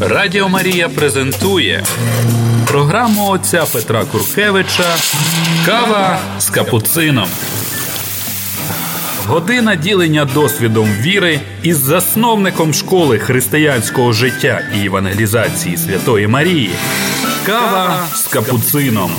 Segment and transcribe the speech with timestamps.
[0.00, 1.84] Радіо Марія презентує
[2.66, 4.96] програму отця Петра Куркевича
[5.66, 7.28] Кава з капуцином.
[9.26, 16.70] Година ділення досвідом віри із засновником школи християнського життя і евангелізації Святої Марії.
[17.46, 19.10] Кава з капуцином.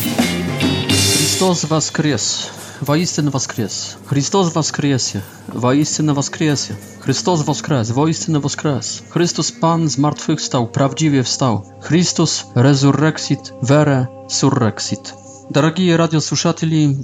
[0.88, 2.50] Христос Воскрес!
[2.82, 3.98] воистину воскрес.
[4.06, 6.78] Христос воскресе, воистину воскресе.
[7.06, 9.02] Chrystus woskres, woistny woskres.
[9.10, 11.62] Chrystus Pan zmartwychwstał, prawdziwie wstał.
[11.82, 15.14] Chrystus resurrexit, vere surrexit.
[15.50, 16.96] Дорогие радиослушатели,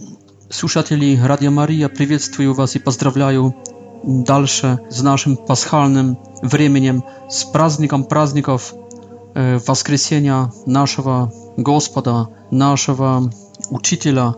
[0.52, 3.56] слушатели Радио Мария, приветствую вас и поздравляю
[4.04, 8.76] дальше с нашим пасхальным временем, с праздником праздников
[9.34, 13.32] воскресения нашего Господа, нашего
[13.72, 14.36] Учителя,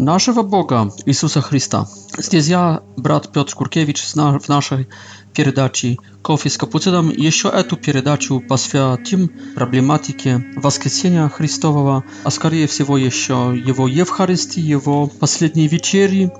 [0.00, 1.86] Naszego Boga, Jezusa Chrysta.
[2.18, 4.88] Здесь я, брат Петр Куркевич, в нашей
[5.34, 13.54] передаче «Кофе с капуцином» еще эту передачу посвятим проблематике воскресения Христового, а скорее всего еще
[13.66, 16.32] его Евхаристии, его последней вечери,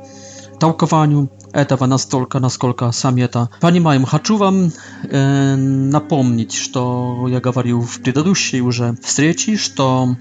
[0.58, 4.06] толкованию этого настолько, насколько сами это понимаем.
[4.06, 4.72] Хочу вам
[5.04, 10.16] э, напомнить, что я говорил в предыдущей уже встрече, что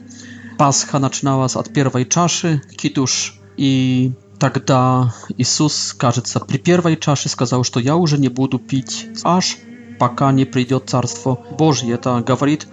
[0.60, 7.80] Pascha начиналась от первой чаши, китуш, и тогда Иисус, кажется, при первой чаше сказал, что
[7.80, 9.56] я уже не буду пить аж,
[10.00, 11.94] пока не придет Царство Божье.
[11.94, 12.68] Это говорит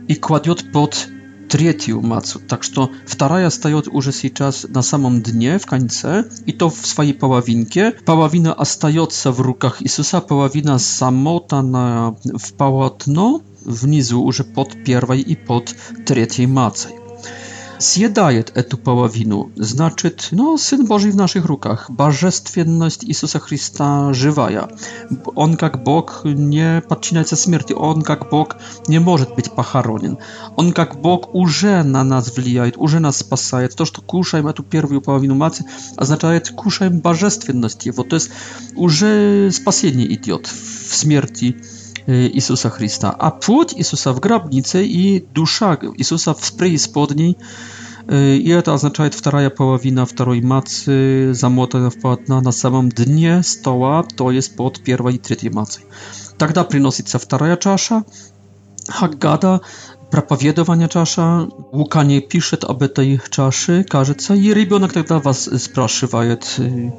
[0.08, 1.08] и кладет под
[1.48, 2.40] третью мацу.
[2.46, 7.14] Так что вторая встает уже сейчас на самом дне, в конце, и то в своей
[7.14, 7.92] половинке.
[8.04, 15.74] Половина остается в руках Иисуса, половина замотана в полотно внизу уже под первой и под
[16.06, 16.92] третьей мацей
[17.78, 19.50] съедает эту половину.
[19.56, 24.68] Значит, ну, Сын Божий в наших руках, божественность Иисуса Христа живая.
[25.34, 28.56] Он как Бог не подчиняется смерти, Он как Бог
[28.86, 30.18] не может быть похоронен.
[30.56, 33.76] Он как Бог уже на нас влияет, уже нас спасает.
[33.76, 35.64] То, что кушаем эту первую половину мацы,
[35.96, 38.02] означает кушаем божественность Его.
[38.04, 38.30] То есть
[38.74, 41.56] уже спасение идет в смерти
[42.08, 47.34] Y, Jezusa Chrysta, a płód Jezusa w grabnicy i dusza Jezusa w spryj spodniej.
[48.12, 54.04] Y, I to oznacza druga połowina drugiej macy zamłotana w płatna na samym dnie stoła,
[54.16, 55.80] to jest pod pierwszej i trzeciej macy.
[56.38, 58.02] Тогда приносится вторая чаша,
[58.90, 59.60] хаггада,
[60.10, 61.46] проповедование чаша.
[61.72, 64.34] Лука не пишет об этой чаше, кажется.
[64.34, 66.44] И ребенок da was спрашивает,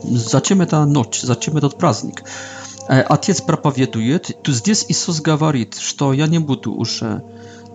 [0.04, 2.24] зачем эта ночь, зачем этот praznik.
[2.88, 7.22] Отец проповедует, то здесь Иисус говорит, что я не буду уже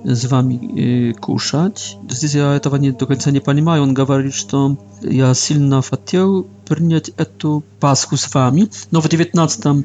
[0.05, 1.97] z wami kuszać.
[2.11, 3.83] Здесь я этого не, до конца не понимаю.
[3.85, 8.69] Он говорит, что я сильно хотел принять эту Пасху с вами.
[8.91, 9.85] Но в 19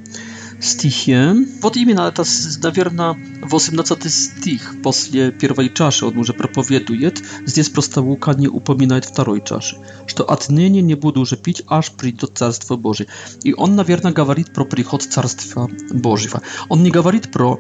[0.60, 1.36] стихе.
[1.62, 2.24] Вот именно это,
[2.64, 7.24] наверное, 18 стих после первой чаши он уже проповедует.
[7.46, 9.78] Здесь просто Лука не упоминает второй чаши.
[10.08, 13.08] Что отныне не буду уже пить, аж придет Царство Божие.
[13.44, 16.42] И он, наверное, говорит про приход Царства Божьего.
[16.70, 17.60] Он не говорит про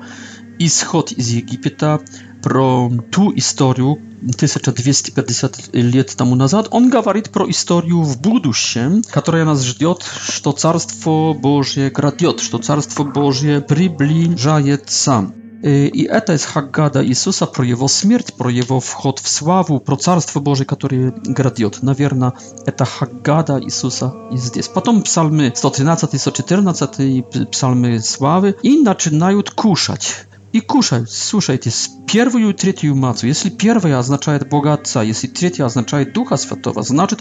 [0.59, 2.01] исход из Египта,
[2.41, 9.63] про ту историю, 1250 лет тому назад, он говорит про историю в будущем, которая нас
[9.63, 15.31] ждет, что Царство Божье крадет, что Царство Божье приближается.
[15.63, 20.39] И это из Хаггада Иисуса про его смерть, про его вход в славу, про Царство
[20.39, 21.81] Божие, которое градет.
[21.81, 22.33] Наверное,
[22.67, 24.67] это Хаггада Иисуса и здесь.
[24.67, 32.43] Потом псалмы 113 и 114, псалмы славы, и начинают кушать i kuszaj, słuchajcie, z pierwszej
[32.49, 37.15] i trzeciej macu, jeśli pierwsza oznacza bogactwa, jeśli trzecia oznacza ducha światowa, znaczy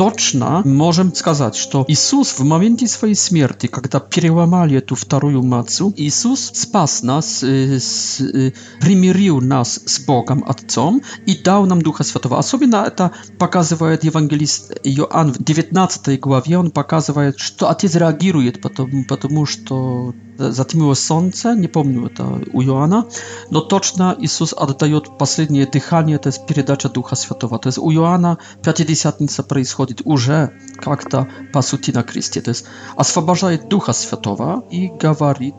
[0.00, 6.52] точно можем сказать, что Иисус в моменте своей смерти, когда переломали эту вторую мацу, Иисус
[6.54, 12.38] спас нас, э, с, э, примирил нас с Богом Отцом и дал нам Духа Святого.
[12.38, 19.44] Особенно это показывает евангелист Иоанн в 19 главе, он показывает, что Отец реагирует, потому, потому
[19.44, 23.04] что э, затмило солнце, не помню это у Иоанна,
[23.50, 27.58] но точно Иисус отдает последнее дыхание, то есть передача Духа Святого.
[27.58, 30.50] То есть у Иоанна Пятидесятница происходит будет уже
[30.80, 32.40] как-то по сути на кресте.
[32.40, 32.64] То есть
[32.96, 35.54] освобождает Духа Святого и говорит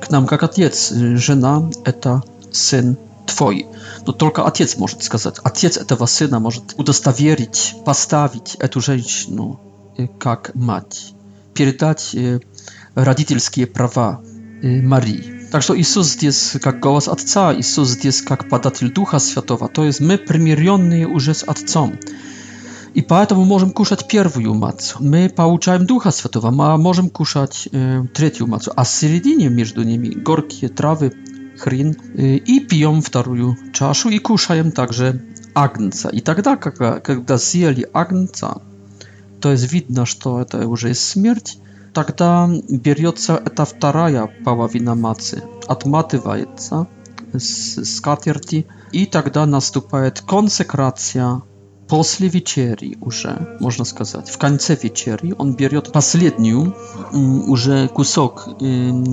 [0.00, 2.96] к нам как Отец, жена– это Сын
[3.26, 3.66] Твой.
[4.06, 5.36] Но только Отец может сказать.
[5.44, 9.60] Отец этого Сына может удостоверить, поставить эту женщину
[10.18, 11.12] как мать,
[11.54, 12.16] передать
[12.94, 14.20] родительские права
[14.62, 15.34] Марии.
[15.52, 20.00] Так что Иисус здесь как голос Отца, Иисус здесь как податель Духа Святого, то есть
[20.00, 21.94] мы примиренные уже с Отцом.
[22.94, 24.96] И поэтому możemy кушать первую мацу.
[25.00, 28.72] Мы получаем Духа Святого, а можем кушать э, третью мацу.
[28.76, 31.12] А в середине между ними горькие травы,
[31.58, 31.96] хрин.
[32.16, 35.22] Э, и пьем вторую чашу и кушаем также
[35.54, 36.08] агнца.
[36.08, 38.62] И тогда, когда, когда съели агнца,
[39.40, 41.58] то есть видно, что это уже смерть,
[41.92, 46.86] тогда берется эта вторая половина мацы, отматывается
[47.32, 51.42] с скатерти, и тогда наступает консекрация
[51.88, 56.74] после вечери уже, можно сказать, в конце вечери он берет последнюю
[57.12, 58.48] уже кусок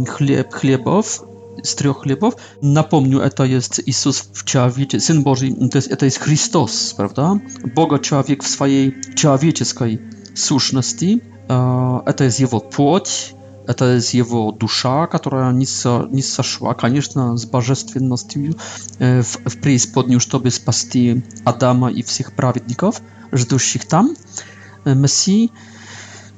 [0.07, 1.23] хлеб, хлебов,
[1.63, 2.35] с трех хлебов.
[2.61, 7.39] Напомню, это есть Иисус в человече, Сын Божий, то есть это есть Христос, правда?
[7.75, 10.01] Бога человек в своей человеческой
[10.35, 13.33] сущности, это есть его плоть,
[13.67, 18.55] Это его душа, которая не, со, не сошла, конечно, с божественностью
[18.99, 23.01] э, в, в преисподнюю, чтобы спасти Адама и всех праведников,
[23.31, 24.15] ждущих там.
[24.85, 25.51] Э, Мессии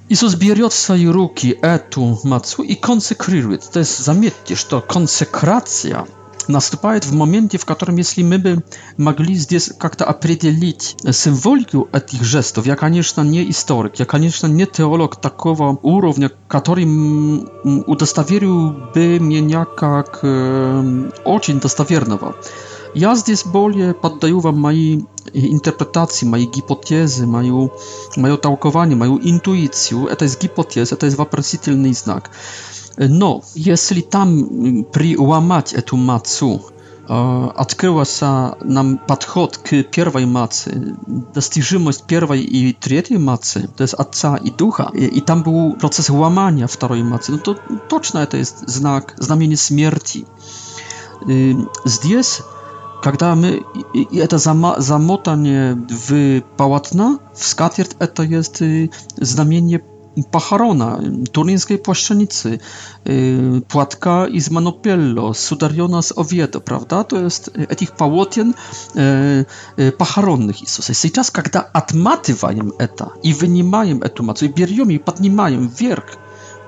[0.09, 3.69] Иисус берет в свои руки эту мацу и консекрирует.
[3.71, 6.07] То есть заметьте, что консекрация–
[6.47, 8.63] наступает в моменте, в котором, если мы бы
[8.97, 15.15] могли здесь как-то определить символику этих жестов, я, конечно, не историк, я, конечно, не теолог
[15.17, 16.85] такого уровня, который
[17.87, 22.35] удостоверил бы меня как э, очень достоверного.
[22.93, 25.01] Я здесь более поддаю вам мои
[25.33, 27.73] интерпретации, мои гипотезы, мою,
[28.15, 30.07] мое толкование, мою интуицию.
[30.07, 32.31] Это есть гипотеза, это есть вопросительный знак.
[32.97, 36.59] No, jeśli tam mm, przyłamać tę macu,
[37.09, 39.59] e, odkryła się nam podchod
[39.91, 40.93] pierwszej macy,
[41.33, 46.67] dostyżymość pierwszej i trzeciej macy, to jest Atca i Ducha, i tam był proces łamania
[46.79, 47.55] drugiej macy, no to
[47.87, 50.25] toczna to jest znak, znamienie śmierci.
[51.29, 51.55] Y,
[51.85, 52.43] Zdjęs,
[53.03, 53.59] kiedy my,
[53.93, 54.39] i to
[54.77, 55.77] zamotanie
[56.07, 58.89] w pałatna, w skatert, e, to jest y,
[59.21, 59.79] znamienie
[60.23, 60.99] Pacharona,
[61.31, 62.59] Turyńskiej Płaszczenicy,
[63.09, 67.03] y, Płatka z Manopello, Sudariona z Oviedo, prawda?
[67.03, 68.53] To jest y, etich pałotien
[69.79, 74.99] y, pacharonnych W tej chwili, kiedy odmatywają eta i wynimają etu macu, i biorą i
[74.99, 75.73] podnimają w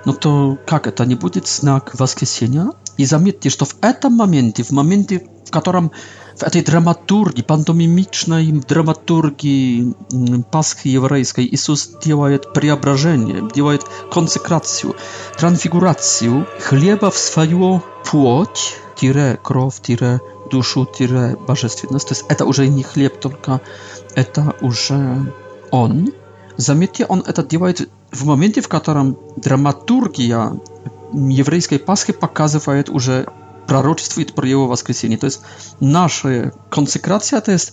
[0.05, 2.69] no to jak to nie będzie znak Waskiesienia?
[2.97, 5.89] I zamietnie, że to w etam momencie, w momencie, w którym
[6.39, 14.95] в этой dramaturgii, пантомимичной dramaturgii Пасхи Еврейской Иисус делает преображение, делает консекрацию,
[15.37, 22.07] трансфигурацию хлеба в свою плоть, тире, кровь, тире, душу, тире, божественность.
[22.07, 23.59] То есть это уже не хлеб, только
[24.15, 25.33] это уже
[25.71, 26.13] он.
[26.57, 30.53] Заметьте, он это делает в моменте, в котором драматургия
[31.13, 33.25] еврейской Пасхи показывает уже
[33.69, 35.17] пророчество и проявило воскресение.
[35.17, 35.41] То есть
[35.79, 37.71] наша консекрация, то есть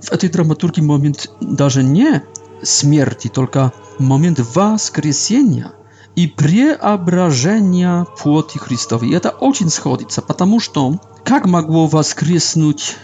[0.00, 2.22] в этой драматургии момент даже не
[2.62, 5.72] смерти, только момент воскресения
[6.16, 9.08] и преображения плоти Христовой.
[9.08, 12.96] И это очень сходится, потому что как могло воскреснуть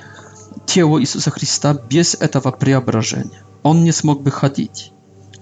[0.67, 3.43] тело Иисуса Христа без этого преображения?
[3.63, 4.93] Он не смог бы ходить.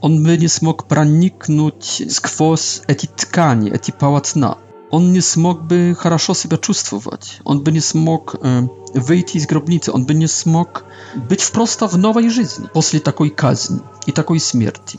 [0.00, 4.58] Он бы не смог проникнуть сквозь эти ткани, эти полотна
[4.92, 7.40] on nie smogłby хорошо себя чувствовать.
[7.44, 10.80] On by nie smógł e, wyjść z grobnicy, on by nie smógł
[11.28, 14.98] być wprost w nowej żyzni, po takiej kazni i takiej śmierci.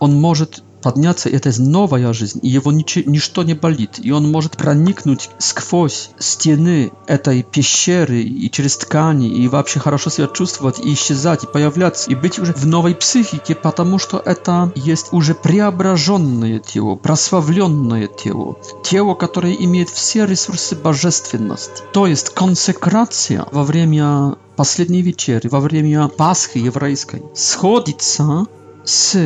[0.00, 0.46] On może
[0.84, 6.10] подняться, это новая жизнь, и его нич- ничто не болит, и он может проникнуть сквозь
[6.18, 12.10] стены этой пещеры и через ткани, и вообще хорошо себя чувствовать, и исчезать, и появляться,
[12.10, 18.58] и быть уже в новой психике, потому что это есть уже преображенное тело, прославленное тело,
[18.84, 21.82] тело, которое имеет все ресурсы божественности.
[21.94, 28.44] То есть консекрация во время последней вечери, во время Пасхи еврейской, сходится
[28.84, 29.16] с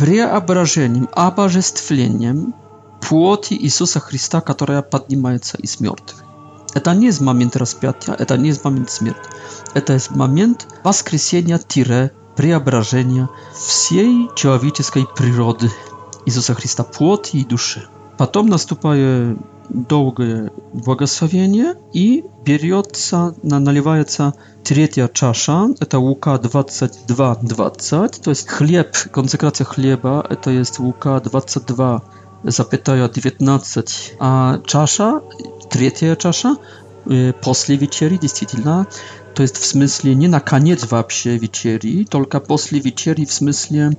[0.00, 2.54] преображением, обожествлением
[3.06, 6.24] плоти Иисуса Христа, которая поднимается из мертвых.
[6.72, 9.20] Это не из момент распятия, это не из момент смерти.
[9.74, 15.70] Это из момент воскресения-преображения всей человеческой природы
[16.24, 17.86] Иисуса Христа, плоти и души.
[18.16, 19.36] Потом наступает
[19.70, 24.34] долгое благословение, и берется, наливается
[24.64, 32.02] третья чаша, это Лука 22, 20, то есть хлеб, консекрация хлеба, это есть Лука 22,
[32.44, 35.20] запятая 19, а чаша,
[35.70, 36.56] третья чаша,
[37.42, 38.86] после вечери, действительно,
[39.34, 43.92] то есть в смысле не на конец вообще вечери, только после вечери, в смысле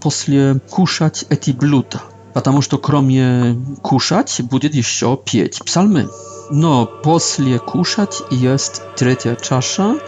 [0.00, 2.00] после кушать эти блюда
[2.32, 6.08] потому что кроме кушать будет еще петь псалмы.
[6.50, 9.98] Но после кушать есть третья чаша,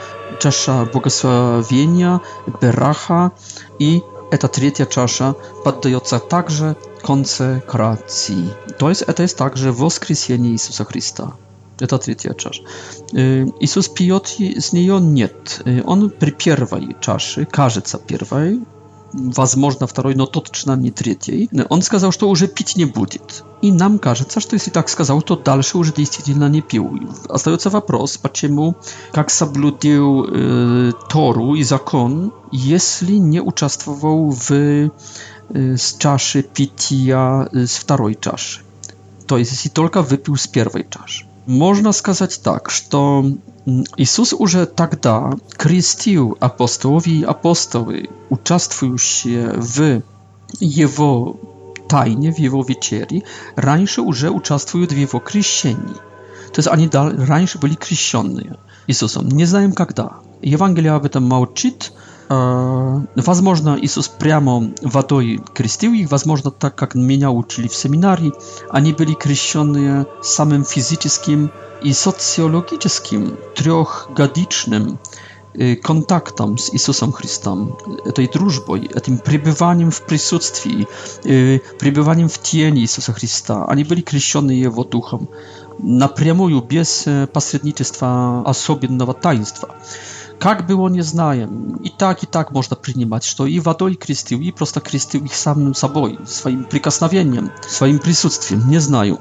[0.41, 2.21] чаша благословения,
[2.61, 3.31] бераха,
[3.79, 4.03] и
[4.33, 8.49] эта третья чаша поддается также консекрации.
[8.79, 11.33] То есть это есть также воскресение Иисуса Христа.
[11.79, 12.63] Это третья чаша.
[13.13, 14.99] Иисус пьет с нее?
[15.01, 15.63] Нет.
[15.85, 18.61] Он при первой чаше, кажется первой,
[19.13, 23.45] возможно, второй, но точно не третий, он сказал, что уже пить не будет.
[23.65, 26.99] И нам кажется, что если так сказал, то дальше уже действительно не пил.
[27.29, 28.75] Остается вопрос, почему,
[29.13, 37.73] как соблюдил э, Тору и закон, если не участвовал w, e, z czaszy pitia z
[37.77, 38.61] wторой czaszy.
[39.27, 41.32] To jest, jeśli tylko wypił z pierwszej czaszy.
[41.47, 43.25] Można сказать tak, что
[43.97, 50.03] Иисус уже тогда крестил апостолов и апостолы, участвующие в
[50.61, 51.37] Его
[51.89, 53.23] тайне, в Его вечере,
[53.57, 55.97] раньше уже участвуют в Его крещении.
[56.53, 56.89] То есть они
[57.25, 58.57] раньше были крещенные
[58.87, 59.29] Иисусом.
[59.29, 60.19] Не знаем когда.
[60.43, 61.93] Евангелие об этом молчит,
[63.15, 68.33] Возможно, Иисус прямо водой крестил их, возможно, так как меня учили в семинарии,
[68.71, 71.51] они были крещены самым физическим
[71.83, 74.99] и социологическим трехгодичным
[75.83, 77.73] kontaktom z Jezusem Chrystem,
[78.15, 80.87] tej drużbą, tym przebywaniem w присутствии,
[81.79, 83.67] przebywaniem w cieni Jezusa Chrysta.
[83.67, 85.27] Oni byli kreszczeni Jego duchem
[85.83, 89.69] напрямую, bez посредничества особенного таинства
[90.43, 94.41] как бы его I знаем, и так, и так можно принимать, что и водой крестил,
[94.41, 99.19] и просто крестил их самим собой, своим прикосновением, своим присутствием, не знаю.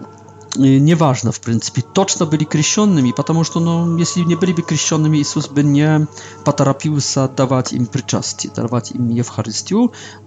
[0.57, 1.81] Nieważne w pryncypie.
[1.93, 6.01] Точно byli kreszczonymi, потому что, no, jeśli nie byliby kreszczonymi, Jezus by nie
[6.43, 9.75] потороpił się dawać im przyczastie, dawać im Eucharystię.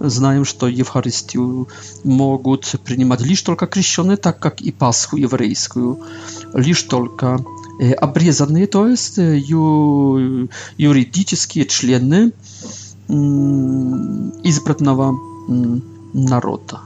[0.00, 1.40] Znają, że Eucharystię
[2.04, 5.96] mogą przyjmować lisz tylko kreszczony, tak jak i Paschę jewryjską,
[6.54, 7.36] lisz tylko
[8.00, 12.32] обрезанные, то есть ю, юридические члены
[14.42, 15.16] избранного
[16.14, 16.80] народа.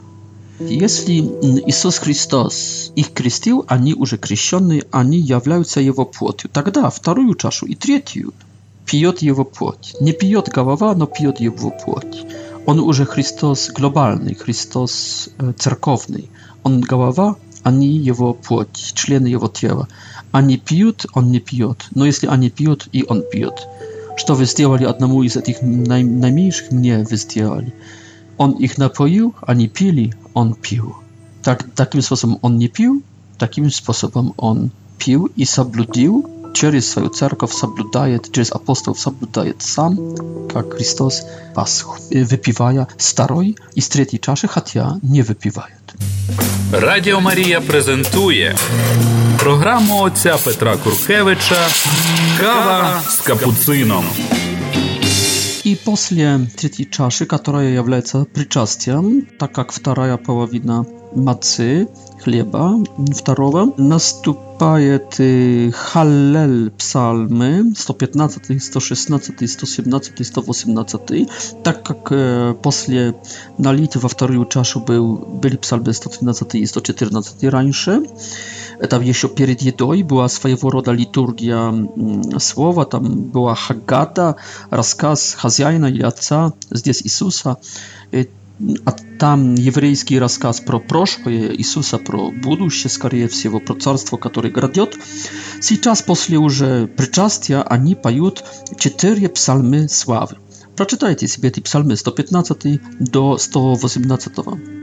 [0.59, 6.51] Если Иисус Христос их крестил, они уже крещенные, они являются его плотью.
[6.53, 8.33] Тогда вторую чашу и третью
[8.85, 9.95] пьет его плоть.
[10.01, 12.25] Не пьет голова, но пьет его плоть.
[12.67, 15.29] Он уже Христос глобальный, Христос
[15.59, 16.29] церковный.
[16.65, 17.37] Он голова,
[17.69, 19.87] ani jego płci, człony jego ciała.
[20.33, 21.89] Ani piut, on nie piut.
[21.97, 23.67] No jeśli ani piut i on pijot.
[24.27, 25.59] Co wy zdjęli jednemu z tych
[26.25, 27.17] najmniejszych, mnie wy
[28.39, 30.93] On ich napoił, ani pili, on pił.
[31.43, 33.03] Tak, takim sposobem on nie pił,
[33.39, 36.23] takim sposobem on pił i zabludził,
[36.53, 39.97] przez swoją cerkow zabludaje, przez apostołów zabludaje sam,
[40.55, 41.23] jak Chrystus
[41.55, 41.95] paschł.
[42.25, 45.75] Wypiwaja staroj i z trzeciej czaszy, chatia nie wypiwaje.
[46.73, 48.57] Радіо Марія презентує
[49.39, 51.67] програму отця Петра Куркевича
[52.41, 54.05] Кава з капуцином.
[55.89, 61.89] После третьей чаши, которая является причастием, так как вторая половина мацы,
[62.23, 62.75] хлеба,
[63.17, 65.15] второго, наступает
[65.75, 73.15] халлель псалмы 115, 116, 117, 118, так как после
[73.57, 78.03] налития во вторую чашу был, были псалмы 113 и 114 раньше,
[78.87, 81.89] tam jeszcze przed jedą była swojego rodzaju liturgia mm,
[82.41, 84.35] słowa, tam była Haggada,
[84.71, 87.57] rozkaz Hazjajna i Ojca, zdes Jezusa,
[88.15, 88.27] y,
[88.85, 94.95] a tam jewryjski rozkaz pro proszkoje Jezusa, pro buduście, skarje wsiewo, pro carstwo, które gradiot.
[95.83, 96.63] Teraz, posle już
[96.99, 98.43] przyczastia, oni pajut
[98.79, 100.35] cztery psalmy sławy.
[100.79, 102.55] Przeczytajcie sobie te psalmy 115
[103.01, 104.31] до 118.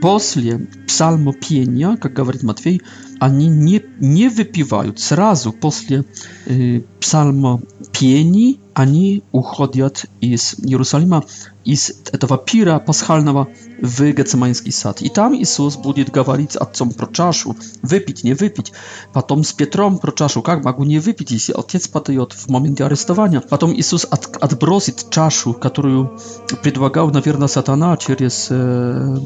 [0.00, 2.82] После псалмопения, как говорит Матфей,
[3.18, 5.00] они не, не выпивают.
[5.00, 6.04] Сразу после
[6.46, 11.24] э, псалмопений они уходят из Иерусалима
[11.66, 13.48] из этого пира пасхального
[13.82, 15.02] в Гецеманский сад.
[15.02, 18.72] И там Иисус будет говорить с отцом про чашу, выпить, не выпить.
[19.12, 23.40] Потом с Петром про чашу, как могу не выпить, если отец подает в момент арестования.
[23.40, 26.18] Потом Иисус от, отбросит чашу, которую
[26.62, 29.18] предлагал, наверное, сатана через э,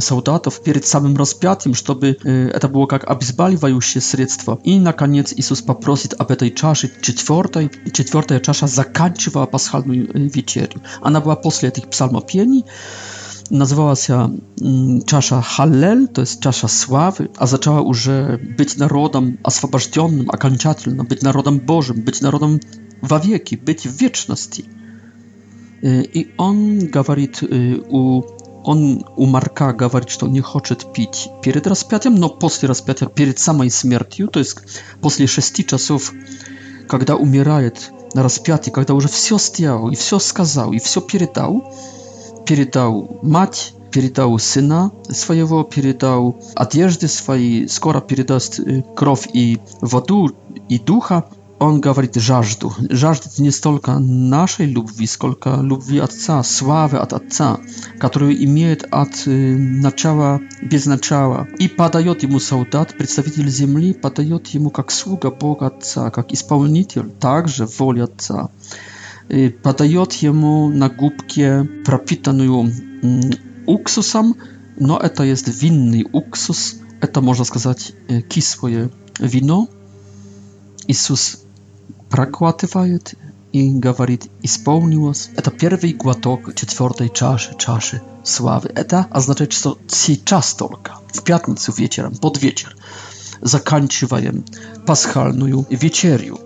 [0.00, 4.58] солдатов перед самым распятием, чтобы э, это было как обезболивающее средство.
[4.62, 7.70] И, наконец, Иисус попросит об этой чаше четвертой.
[7.92, 10.80] Четвертая чаша заканчивала пасхальную вечерю.
[11.02, 12.64] Она была после этих psalmopieni.
[13.50, 19.36] Nazywała się mm, Czasza Hallel, to jest Czasza Sławy, a zaczęła już e, być narodem
[19.42, 22.58] oswobodzonym, akanciatelnym, być narodem Bożym, być narodem
[23.02, 24.64] w wieki, być w wieczności.
[25.82, 26.56] E, I on
[27.06, 32.48] mówi e, on u Marka mówi, że nie chce pić Pierwszy raz rozpiętym, no po
[32.62, 34.60] rozpiętym, przed samą śmiercią, to jest
[35.00, 36.14] po 6 czasów,
[36.90, 37.60] kiedy umierał,
[38.14, 41.62] на распятии, когда уже все сделал, и все сказал, и все передал,
[42.46, 48.60] передал мать, передал сына своего, передал одежды свои, скоро передаст
[48.96, 50.30] кровь и воду,
[50.68, 51.24] и духа,
[51.60, 52.72] Он говорит жажду.
[52.88, 57.58] Жаждет не столько нашей любви, сколько любви Отца, славы от Отца,
[57.98, 61.48] которую имеет от начала без начала.
[61.58, 67.66] И подает ему солдат, представитель земли, подает ему как слуга Бога Отца, как исполнитель также
[67.66, 68.50] воли Отца.
[69.28, 72.72] И подает ему на губке пропитанную
[73.66, 74.36] уксусом,
[74.78, 77.94] но это есть винный уксус, это можно сказать
[78.28, 79.66] кислое вино.
[80.86, 81.40] Иисус
[82.10, 83.14] проглатывает
[83.52, 85.30] и говорит «исполнилось».
[85.36, 88.70] Это первый глоток четвертой чаши, чаши славы.
[88.74, 92.76] Это означает, что сейчас только, в пятницу вечером, под вечер,
[93.40, 94.44] заканчиваем
[94.86, 96.38] пасхальную вечерю.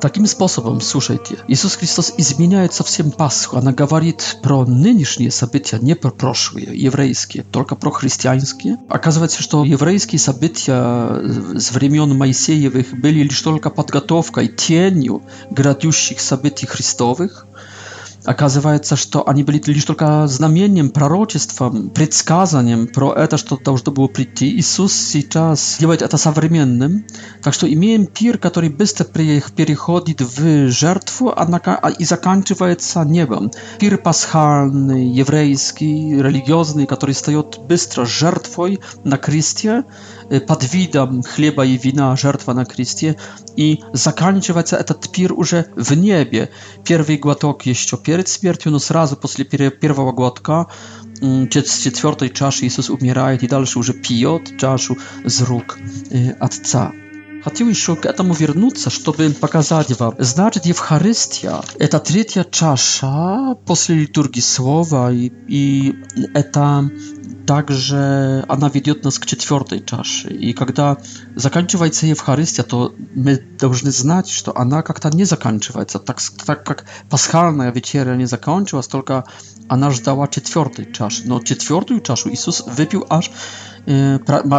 [0.00, 3.56] Таким способом, слушайте, Иисус Христос изменяет совсем Пасху.
[3.56, 8.76] Она говорит про нынешние события, не про прошлые, еврейские, только про христианские.
[8.88, 11.22] Оказывается, что еврейские события
[11.58, 17.46] с времен Моисеевых были лишь только подготовкой, тенью грядущих событий Христовых–
[18.24, 24.58] оказывается, что они были лишь только знамением, пророчеством, предсказанием про это, что должно было прийти.
[24.58, 27.04] Иисус сейчас делает это современным.
[27.42, 31.34] Так что имеем пир, который быстро переходит в жертву
[31.98, 33.50] и заканчивается небом.
[33.78, 39.84] Пир пасхальный, еврейский, религиозный, который стает быстро жертвой на кресте
[40.46, 43.16] под видом хлеба и вина жертва на кресте,
[43.56, 46.48] и заканчивается этот пир уже в небе.
[46.84, 50.66] Первый глоток еще перед смертью, но сразу после первого глотка
[51.20, 55.78] с четвертой чаши Иисус умирает и дальше уже пьет чашу с рук
[56.40, 56.92] Отца.
[57.44, 60.14] Хотел еще к этому вернуться, чтобы показать вам.
[60.18, 65.94] Значит, Евхаристия– это третья чаша после литургии слова, и, и
[66.32, 66.88] это
[67.46, 70.28] также она ведет нас к четвертой чаше.
[70.28, 70.96] И когда
[71.36, 75.98] заканчивается Евхаристия, то мы должны знать, что она как-то не заканчивается.
[75.98, 79.24] Так, так как пасхальная вечеря не закончилась, только
[79.68, 81.22] она ждала четвертой чаши.
[81.26, 83.30] Но четвертую чашу Иисус выпил аж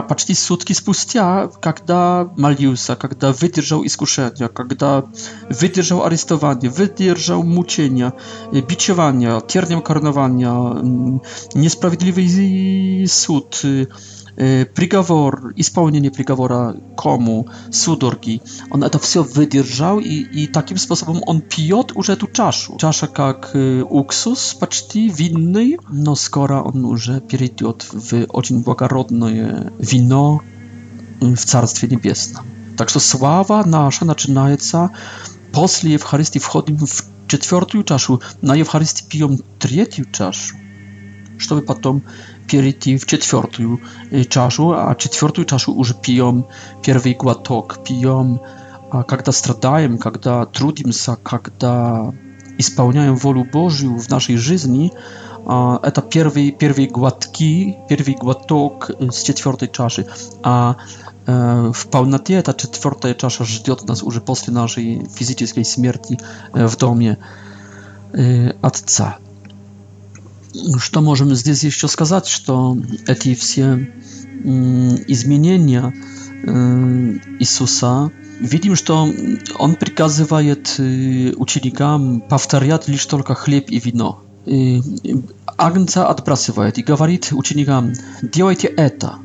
[0.08, 5.04] почти сутки спустя, когда молился, когда выдержал искушение, когда
[5.50, 8.14] выдержал арестование, выдержал мучения,
[8.52, 10.54] бичевание, тернем коронования,
[11.56, 13.62] несправедливый суд,
[14.36, 18.42] приговор, исполнение приговора кому, судорги.
[18.70, 22.78] Он это все выдержал, и, и таким способом он пьет уже эту чашу.
[22.78, 30.42] Чаша как уксус, почти винный, но скоро он уже перейдет в очень благородное вино
[31.22, 32.46] в Царстве Небесном.
[32.78, 34.92] Так что слава наша начинается
[35.54, 40.58] после Евхаристии, входим в четвертую чашу, на Евхаристии пьем третью чашу,
[41.38, 42.04] чтобы потом
[42.52, 43.80] перейти в четвертую
[44.30, 46.46] чашу, а четвертую чашу уже пьем
[46.86, 48.40] первый глоток, пьем,
[49.08, 52.14] когда страдаем, когда трудимся, когда
[52.58, 54.92] исполняем волю Божью в нашей жизни,
[55.44, 60.06] это первые, первые глотки, первый глоток с четвертой чаши,
[60.44, 60.76] а
[61.74, 66.18] w pełnocie ta czwarta czasza ждет nas już po naszej fizycznej śmierci
[66.54, 67.16] w domie
[68.62, 69.18] Ojca
[70.78, 73.90] что можем здесь еще сказать, что эти все
[75.08, 75.94] изменения
[77.40, 79.08] Иисуса, видим, что
[79.58, 84.22] Он приказывает ученикам повторять лишь только хлеб и вино.
[84.46, 84.82] И
[85.58, 89.16] агнца отбрасывает и говорит ученикам, делайте это.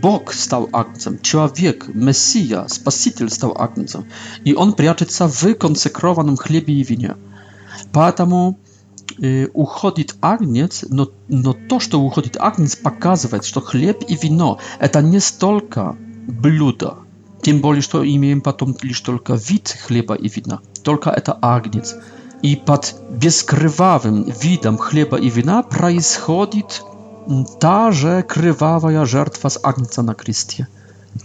[0.00, 4.06] Бог стал агнцем, человек, Мессия, Спаситель стал агнцем,
[4.44, 7.16] и он прячется в консекрованном хлебе и вине.
[7.92, 8.58] Поэтому
[9.54, 15.20] уходит агнец, но, но то, что уходит агнец, показывает, что хлеб и вино– это не
[15.20, 15.96] столько
[16.26, 16.98] блюдо,
[17.42, 21.96] тем более, что имеем потом лишь только вид хлеба и вина, только это агнец.
[22.42, 26.82] И под бескрывавым видом хлеба и вина происходит
[27.60, 30.66] та же кривавая жертва с агнца на кресте–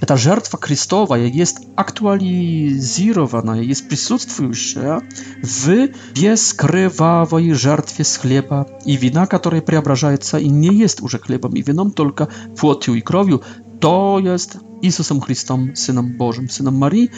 [0.08, 5.00] ta żertwa Chrystowa jest aktualizowana, jest prisutstwujące
[5.44, 5.68] w
[6.14, 11.92] bieskrywawej żertwie z chleba i wina, która preobrażaje i nie jest już chlebem i winą,
[11.92, 13.40] tylko płotiu i krowiu.
[13.80, 17.10] To jest Isusem Chrystom, Synem Bożym, Synem Marii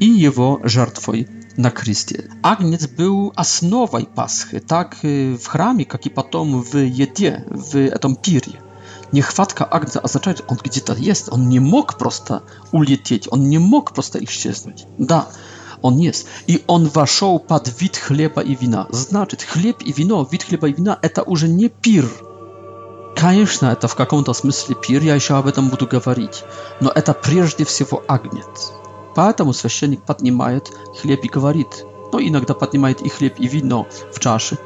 [0.00, 1.12] i Jego żertwą
[1.58, 2.22] na Chrystie.
[2.42, 4.96] Agniec był asnowaj paschy, tak
[5.38, 8.67] w chramie, jak i potem w jedzie, w etompirie
[9.12, 12.40] niechwatka a oznaczać, on gdzie to jest, on nie mógł prosto
[12.72, 14.52] ulecieć, on nie mógł prosto ich się
[14.98, 15.26] Da,
[15.82, 16.26] on jest.
[16.48, 18.86] I on waszą pod wid chleba i wina.
[18.90, 22.04] Znaczy, chleb i wino, wid chleba i wina, eta już nie pir.
[23.16, 26.44] Конечно, это в каком-то смысле пир, я еще об этом буду говорить.
[26.80, 28.72] Но это прежде всего агнец.
[29.16, 31.84] Поэтому священник поднимает хлеб и говорит.
[32.12, 34.56] Но иногда поднимает i chleb i wino w чаше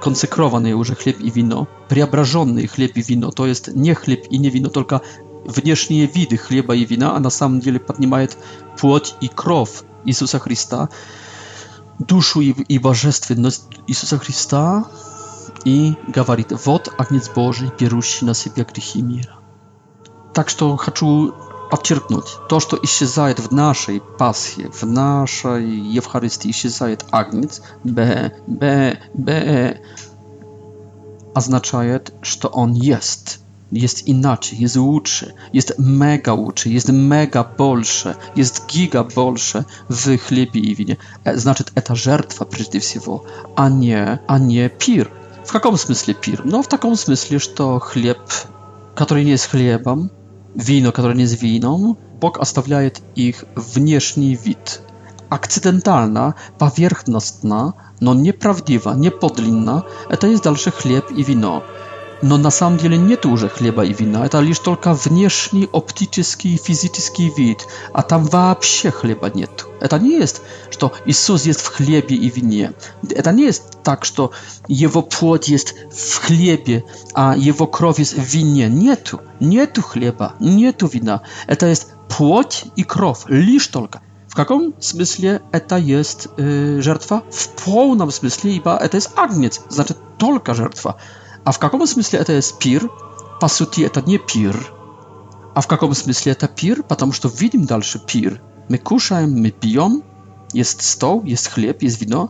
[0.00, 4.50] konsekrowany już chleb i wino, preobrażony chleb i wino, to jest nie chleb i nie
[4.50, 5.00] wino, tylko
[5.48, 8.28] wnieśnie widy chleba i wina, a na sam samym деле podnimaje
[8.78, 10.88] płoć i krow Jezusa Chrysta,
[12.00, 14.84] duszu i, i bożestwienność Jezusa Chrysta
[15.64, 19.38] i gawarit wod, agniec Boży, pierusi na siebie grzechy mira.
[20.32, 21.06] Tak, że chcę
[21.70, 21.76] to,
[22.86, 29.78] się то, w naszej в w naszej в нашей Евхаристии исчезает агнец, б, б, б,
[31.34, 38.14] означает, że to on Jest jest inaczej, jest łódszy, jest mega łódszy, jest mega bolsze,
[38.36, 40.96] jest giga bolsze w chlebie i winie.
[41.24, 43.02] E, znaczy, e, ta żertwa przede wszystkim,
[43.56, 45.10] a nie, a nie pir.
[45.44, 46.42] W jakim smyśle pir?
[46.44, 48.26] No, w takim smyśle, że to chleb,
[48.94, 50.08] który nie jest chlebem,
[50.56, 52.78] wino, które nie jest winą, Bóg ostawia
[53.16, 54.82] ich wnieszni wid.
[55.30, 59.82] Akcydentalna, powierzchowna, no nieprawdziwa, niepodlinna,
[60.20, 61.60] to jest dalszy chleb i wino.
[62.22, 67.30] Но на самом деле нет уже хлеба и вина, это лишь только внешний оптический физический
[67.36, 69.66] вид, а там вообще хлеба нет.
[69.80, 72.72] Это не есть, что Иисус есть в хлебе и вине.
[73.10, 74.32] Это не есть так, что
[74.66, 78.68] его плоть есть в хлебе, а его кровь есть в вине.
[78.68, 81.22] Нету, нету хлеба, нету вина.
[81.46, 84.00] Это есть плоть и кровь, лишь только.
[84.34, 87.20] W jakim smyśle to jest y, żertwa?
[87.30, 90.94] W pełnym smyśle, bo to jest agniec, znaczy tylko żertwa.
[91.46, 92.90] A w каком смысле это jest пир?
[93.40, 94.74] По сути, это nie пир.
[95.54, 96.82] A w каком смысле это пир?
[96.82, 98.42] Потому что видим дальше пир.
[98.68, 99.50] Мы кушаем, мы
[100.52, 102.28] jest stoł, jest chleb, jest wino.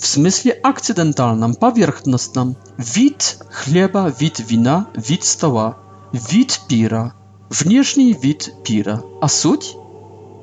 [0.00, 2.54] W smyśle akcydentalnym, powierzchownym.
[2.78, 5.74] Wid chleba, wid wina, wid stoła,
[6.30, 7.12] wid pira.
[7.50, 8.98] Wnieżny wid pira.
[9.20, 9.76] A sуть?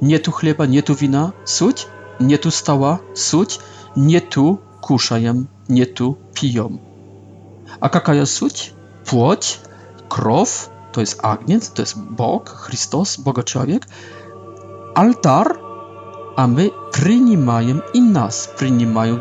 [0.02, 1.32] Nie tu chleba, nie tu wina.
[1.46, 1.88] Sуть?
[2.22, 3.00] Nie tu stoła.
[3.14, 3.60] Sуть?
[3.98, 6.78] Nie tu kuszajem, nie tu piją.
[7.86, 8.74] A jaka jest sуть?
[9.06, 9.60] Płoć,
[10.10, 13.88] krow, to jest agniec, to jest Bóg, Chrystus, Boga człowiek,
[14.96, 15.60] altar,
[16.36, 19.18] a my przyjmujemy i nas przyjmują,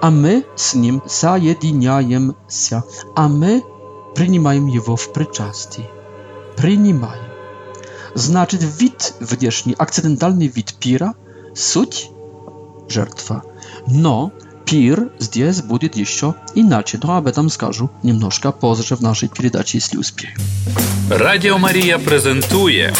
[0.00, 2.82] a my z Nim zajediniajemy się,
[3.14, 3.62] a my
[4.14, 5.82] przyjmujemy Jego w przyczastii.
[6.56, 7.16] Przyjmujemy.
[8.14, 11.14] Znaczy wid wdierzchni, akcydentalny wid pira,
[11.54, 12.10] суть–
[12.94, 13.40] żertwa
[13.88, 14.30] no
[14.64, 19.96] пир здесь будет еще иначе, но об этом скажу немножко позже в нашей передаче, если
[19.98, 20.32] успею.
[21.10, 22.94] Радіо Марія презентує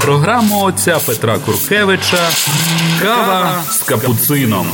[0.00, 2.30] програму отця Петра Куркевича
[3.02, 4.66] «Кава с капуцином».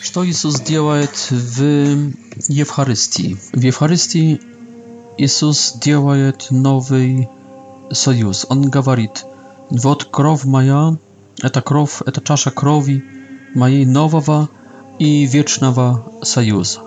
[0.00, 2.12] Что Иисус делает в
[2.48, 3.36] Евхаристии?
[3.52, 4.40] В Евхаристии
[5.18, 7.28] Иисус делает новый
[7.92, 8.46] союз.
[8.48, 9.24] Он говорит,
[9.70, 10.96] вот кровь моя,
[11.42, 13.02] это кровь, это чаша крови–
[13.54, 14.50] моего
[14.98, 16.80] и вечного союза.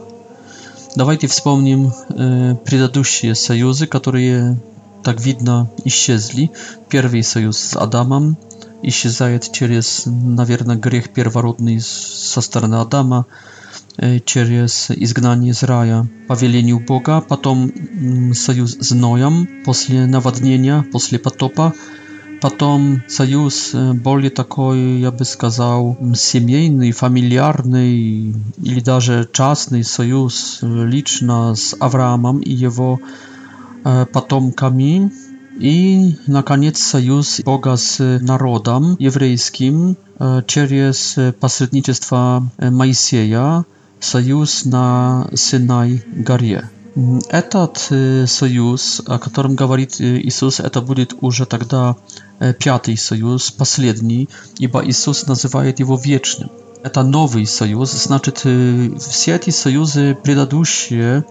[0.95, 4.59] Давайте вспомним э, предыдущие союзы, которые,
[5.03, 6.51] так видно, исчезли.
[6.89, 8.37] Первый союз с Адамом
[8.83, 13.25] исчезает через, наверное, грех первородный со стороны Адама,
[13.97, 20.83] э, через изгнание из рая по велению Бога, потом э, союз с Ноем после наводнения,
[20.91, 21.73] после потопа,
[22.41, 31.75] потом союз более такой, я бы сказал, семейный, фамильярный или даже частный союз лично с
[31.79, 32.99] Авраамом и его
[33.83, 35.11] потомками.
[35.59, 39.95] И, наконец, союз Бога с народом еврейским
[40.47, 43.65] через посредничество Моисея,
[43.99, 46.69] союз на Синай горе.
[47.29, 47.77] Этот
[48.29, 51.95] союз, о котором говорит Иисус, это будет уже тогда
[52.59, 54.27] пятый союз, последний,
[54.59, 56.51] ибо Иисус называет его вечным.
[56.83, 61.23] Это новый союз, значит все эти союзы предыдущие,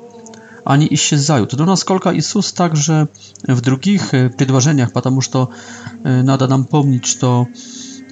[0.65, 1.53] они исчезают.
[1.53, 3.09] Но насколько Иисус также
[3.43, 5.51] в других предложениях, потому что
[6.03, 7.49] надо нам помнить, что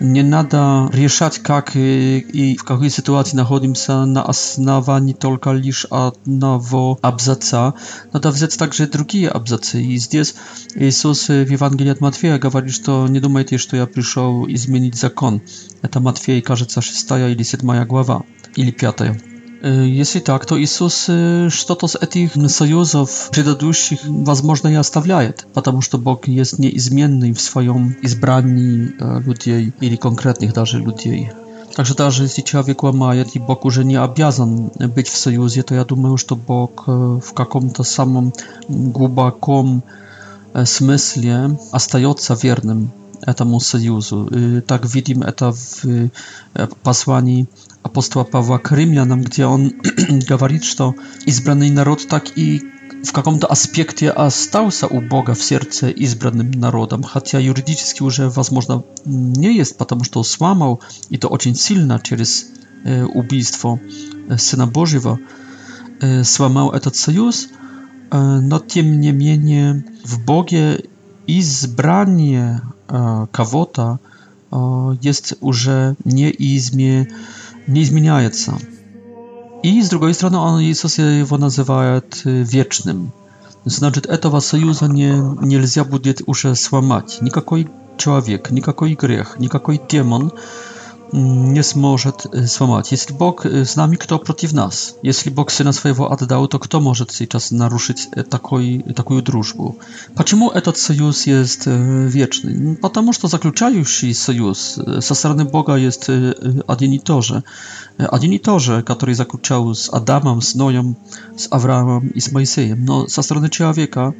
[0.01, 6.99] не надо решать, как и, и в какой ситуации находимся на основании только лишь одного
[7.03, 7.75] абзаца.
[8.13, 9.83] Надо взять также другие абзацы.
[9.83, 10.35] И здесь
[10.75, 15.41] Иисус в Евангелии от Матфея говорит, что не думайте, что я пришел изменить закон.
[15.83, 18.23] Это Матфея, кажется, 6 или 7 глава,
[18.57, 19.03] или 5.
[19.63, 21.05] Если так, то Иисус
[21.55, 27.97] что-то с этих союзов предыдущих, возможно, и оставляет, потому что Бог есть неизменный в своем
[28.03, 28.93] избрании
[29.27, 31.31] людей или конкретных даже людей.
[31.77, 35.85] Także даже если человек ломает, и Бог уже не обязан быть в союзе, то я
[35.85, 38.33] думаю, что Бог в каком-то самом
[38.69, 39.83] глубоком
[40.65, 42.91] смысле остается верным
[43.23, 44.63] этому союзу.
[44.67, 46.11] Так видим это в
[46.83, 47.47] послании
[47.83, 49.73] апостола Павла к римлянам, где он
[50.29, 50.95] говорит, что
[51.27, 52.63] избранный народ так и
[53.05, 59.57] в каком-то аспекте остался у Бога в сердце избранным народом, хотя юридически уже, возможно, не
[59.57, 62.47] есть, потому что сломал, и то очень сильно через
[63.15, 63.79] убийство
[64.37, 65.19] Сына Божьего,
[66.25, 67.49] сломал этот союз,
[68.11, 70.81] но тем не менее в Боге
[71.29, 72.43] i zbranie
[72.93, 73.99] e, kawota
[74.53, 74.57] e,
[75.03, 75.69] jest już
[76.07, 77.07] nieizmie,
[77.69, 78.53] nie zmienia się.
[79.63, 81.81] I z drugiej strony on Jezus go
[82.45, 83.11] wiecznym.
[83.67, 85.13] Znaczy, to sojusza nie,
[85.43, 85.85] nie można
[86.45, 87.23] już złamać.
[87.23, 87.65] Nikakoi
[87.97, 90.31] człowiek, nikakoi grzech, nikakoi demon
[91.53, 92.93] nie może e, złamać.
[92.93, 94.95] Jeśli Bóg e, z nami, kto przeciw nas?
[95.03, 98.25] Jeśli Bóg syna swojego oddał, to kto może w tej teraz naruszyć e,
[98.95, 99.73] taką drużbę?
[100.15, 101.71] Dlaczego ten sojusz jest
[102.09, 102.77] wieczny?
[102.81, 104.59] Ponieważ to zakluczający sojusz
[104.99, 106.11] ze strony Boga jest
[106.81, 107.01] jeden i
[108.41, 110.95] to, że który zakluczał z Adamem, z Noją,
[111.37, 112.85] z Abrahamem i z Mojsejem.
[112.85, 114.13] No, ze strony człowieka,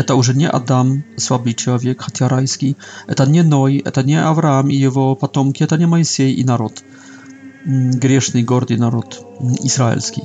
[0.00, 2.74] Это уже не Адам, слабый человек, хотя райский.
[3.06, 6.82] Это не Ной, это не Авраам и его потомки, это не Моисей и народ.
[7.66, 9.22] Грешный, гордый народ,
[9.62, 10.22] израильский.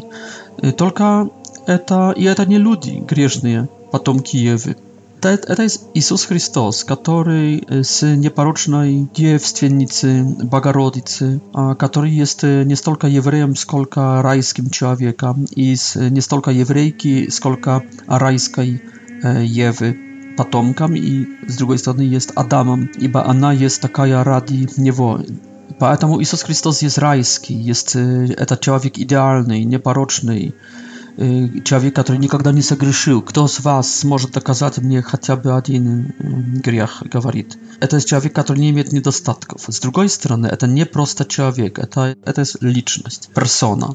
[0.78, 1.30] Только
[1.68, 4.78] это, и это не люди грешные, потомки Евы.
[5.22, 11.40] Это, это jest Jezus Chrystus, który z nieparocznej dziewstwiennicy, Bogorodzicy,
[11.80, 18.80] który jest nie stolka Jewrejem, skolka rajskim człowieka i z nie stolka Jewrejki, skolka rajskiej
[19.34, 19.94] Jewy
[20.38, 25.26] potomkam i z drugiej strony jest Adamem, iba ona jest taka radi niewoli.
[25.80, 30.54] Поэтому Иисус Христос есть райский, есть это человек идеальный, непорочный,
[31.58, 33.22] Y, człowieka, który nigdy nie zagrzeszył.
[33.22, 36.12] Kto z was może dokazać mnie chociażby jeden
[36.64, 37.46] grzech, mówi.
[37.90, 39.68] To jest człowiek, który nie ma niedostatków.
[39.72, 42.02] Z drugiej strony, to nie prosta człowiek, to,
[42.34, 43.92] to jest liczność, persona.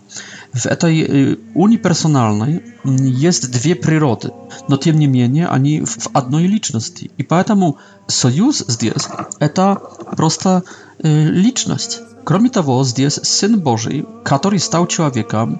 [0.55, 1.09] W tej
[1.55, 2.61] unii personalnej
[3.03, 4.31] jest dwie przyrody,
[4.69, 7.11] no tym niemniej ani w jednej liczności.
[7.19, 7.75] I dlatego
[8.11, 9.09] sojusz zdjęs,
[9.55, 10.63] to prosta
[11.05, 11.99] y, liczność.
[12.25, 12.51] Kromie
[12.83, 15.59] z zdjęs Syn Boży, który stał człowiekiem,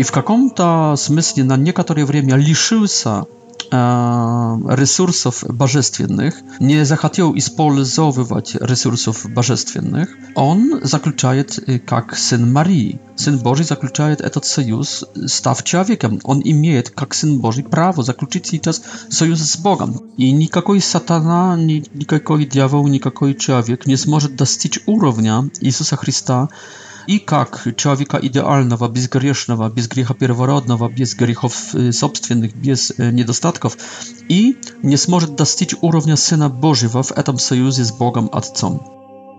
[0.00, 3.26] И в каком-то смысле на некоторое время лишился
[3.70, 14.22] ресурсов божественных, не захотел использовать ресурсов божественных, он заключает, как сын Марии, Сын Божий заключает
[14.22, 16.18] этот союз, став человеком.
[16.24, 20.00] Он имеет, как Сын Божий, право заключить сейчас союз с Богом.
[20.16, 26.48] И никакой сатана, никакой дьявол, никакой человек не сможет достичь уровня Иисуса Христа,
[27.06, 31.56] И как человека идеального, безгрешного, без греха первородного, без грехов
[31.92, 33.76] собственных, без недостатков,
[34.28, 38.80] и не сможет достичь уровня Сына Божьего в этом союзе с Богом Отцом.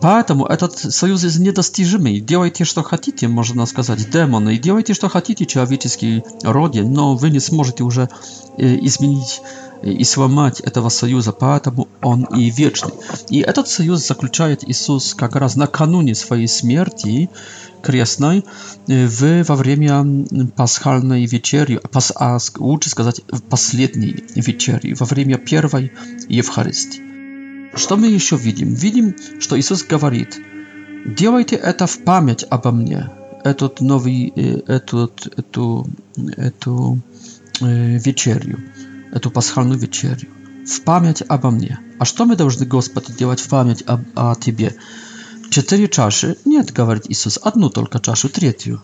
[0.01, 2.19] Поэтому этот союз есть недостижимый.
[2.19, 4.57] Делайте, что хотите, можно сказать, демоны.
[4.57, 8.09] Делайте, что хотите, человеческий роде, но вы не сможете уже
[8.57, 9.41] изменить
[9.83, 11.31] и сломать этого союза.
[11.33, 12.91] Поэтому он и вечный.
[13.29, 17.29] И этот союз заключает Иисус как раз накануне своей смерти
[17.81, 18.43] крестной,
[18.87, 25.05] э, в, во время пасхальной вечери, а пас, а, лучше сказать, в последней вечери, во
[25.05, 25.91] время первой
[26.27, 27.01] Евхаристии.
[27.75, 28.73] Что мы еще видим?
[28.73, 30.37] Видим, что Иисус говорит,
[31.05, 33.09] делайте это в память обо мне,
[33.43, 35.87] этот новый, э, этот, эту,
[36.37, 36.99] эту
[37.61, 38.59] э, вечерю,
[39.13, 40.27] эту пасхальную вечерю.
[40.71, 41.79] в память обо мне.
[41.99, 44.75] А что мы должны, Господи, делать в память об, о Тебе?
[45.49, 46.37] Четыре чаши?
[46.45, 48.81] Нет, говорит Иисус, одну только чашу, третью.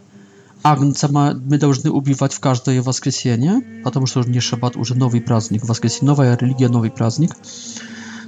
[0.64, 5.64] Агнца мы должны убивать в каждое воскресенье, потому что уже не шаббат, уже новый праздник.
[5.64, 7.34] Воскресенье, новая религия, новый праздник,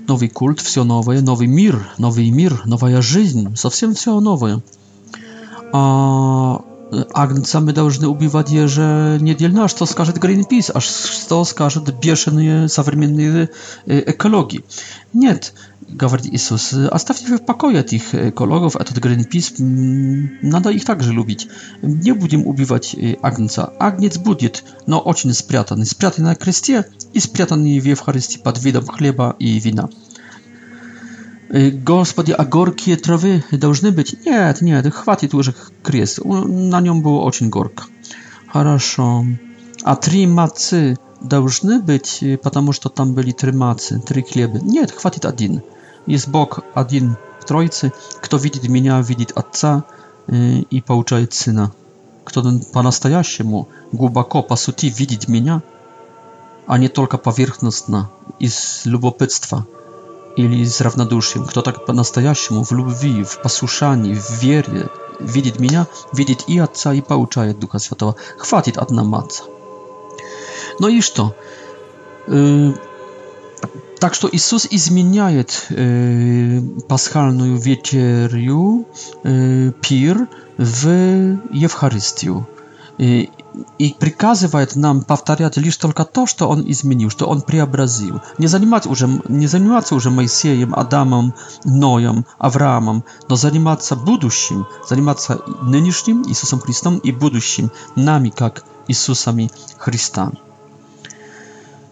[0.08, 4.62] новый культ, все новое, новый мир, новый мир, новая жизнь, совсем все новое.
[5.74, 6.62] А
[7.13, 13.49] Агнца мы должны убивать еженедельно, что скажет Greenpeace, а что скажет бешеные современные
[13.86, 14.63] экологи.
[15.13, 15.54] Нет,
[15.88, 19.56] говорит Иисус, оставьте в покое этих экологов, этот Greenpeace,
[20.41, 21.47] надо их также любить.
[21.82, 23.71] Не будем убивать Агнца.
[23.80, 25.86] Агнец будет, но очень спрятанный.
[25.86, 29.89] Спрятанный на кресте и спрятанный в Евхаристии под видом хлеба и вина.
[31.51, 34.23] Господи, а горькие травы должны быть?
[34.23, 36.19] Нет, нет, хватит уже крест.
[36.23, 37.85] На нем было очень горько.
[38.53, 39.25] Хорошо.
[39.83, 44.59] А три мацы должны быть, потому что там были три мацы, три хлеба?
[44.59, 45.63] Нет, хватит один.
[46.05, 47.93] Есть Бог один в Троице.
[48.21, 49.85] Кто видит меня, видит Отца
[50.29, 51.71] и получает Сына.
[52.25, 55.63] Кто по-настоящему глубоко, по сути, видит меня,
[56.67, 59.65] а не только поверхностно, из любопытства–
[60.41, 61.45] или с равнодушием.
[61.45, 64.88] Кто так по-настоящему в любви, в послушании, в вере
[65.19, 68.15] видит меня, видит и Отца, и получает Духа Святого.
[68.38, 69.43] Хватит отнаматься.
[70.80, 71.36] Ну и что?
[73.99, 78.88] Так что Иисус изменяет э, пасхальную вечерю,
[79.25, 80.88] э, пир в
[81.52, 82.47] Евхаристию.
[82.99, 83.31] и,
[83.97, 88.21] приказывает нам повторять лишь только то, что он изменил, что он преобразил.
[88.38, 91.33] Не заниматься уже, не заниматься уже Моисеем, Адамом,
[91.63, 100.31] Ноем, Авраамом, но заниматься будущим, заниматься нынешним Иисусом Христом и будущим нами, как Иисусами Христа.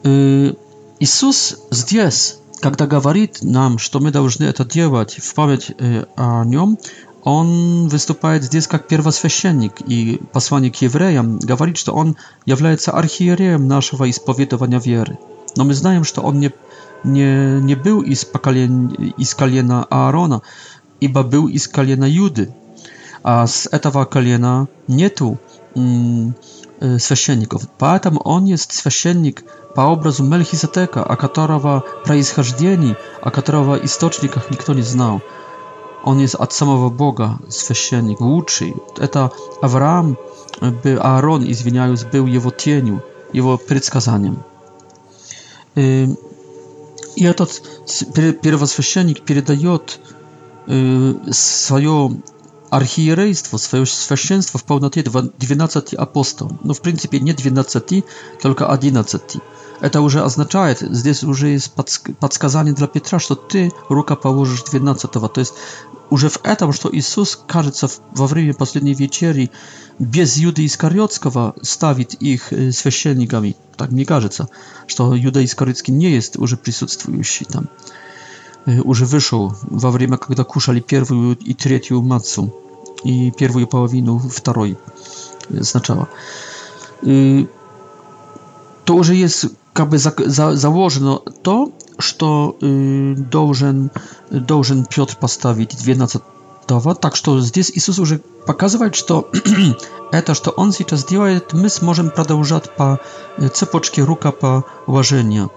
[0.03, 0.53] Э,
[0.99, 6.77] Иисус здесь, когда говорит нам, что мы должны это делать в память э, о Нем,
[7.29, 14.79] он выступает здесь как первосвященник и посланник евреям, говорит, что он является архиереем нашего исповедования
[14.79, 15.19] веры.
[15.57, 16.51] Но мы знаем, что он не,
[17.03, 18.87] не, не был из, поколен,
[19.17, 20.41] из колена Аарона,
[21.01, 22.49] ибо был из колена Юды.
[23.23, 25.37] А с этого колена нету
[26.79, 27.63] священников.
[27.77, 29.43] Поэтому он есть священник
[29.75, 35.21] по образу Мельхиседека, о которого происхождении, о которого источниках никто не знал
[36.07, 38.73] on jest od samego Boga, święcennik, łuczy.
[39.11, 39.29] To
[39.61, 40.15] Abraham,
[41.01, 42.99] Aaron, izwiniając, był jego cieniu,
[43.33, 44.35] jego przedskazaniem.
[47.15, 47.23] I
[48.13, 49.79] ten pierwoswiesiennik przedaje
[51.31, 52.09] swoje
[52.71, 55.03] archierejstwo, swoje święcieństwo w pełnotie
[55.39, 56.57] 12 apostołom.
[56.65, 57.81] No, w principie nie 12,
[58.41, 59.19] tylko 11.
[59.79, 65.27] Это уже означает, здесь уже есть подсказание для Петра, что ты рука положишь 12 -го.
[65.29, 65.53] То есть
[66.09, 69.51] уже в этом, что Иисус, кажется, во время последней вечери
[69.99, 73.55] без Юды Искариотского ставит их священниками.
[73.75, 74.47] Так мне кажется,
[74.87, 77.69] что Юда Искариотский не есть уже присутствующий там.
[78.83, 82.53] Уже вышел во время, когда кушали первую и третью мацу
[83.03, 84.75] и первую половину второй
[85.61, 86.07] сначала.
[88.89, 93.91] To już jest как бы за, за, заложено то, что э, должен,
[94.31, 96.23] должен Петр поставить 12
[96.99, 99.29] так что здесь Иисус уже показывает, что
[100.11, 102.99] это, что Он сейчас делает, мы сможем продолжать по
[103.53, 105.49] цепочке рукоположения,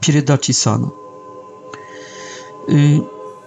[0.00, 0.90] передачи сана.
[2.66, 3.00] И,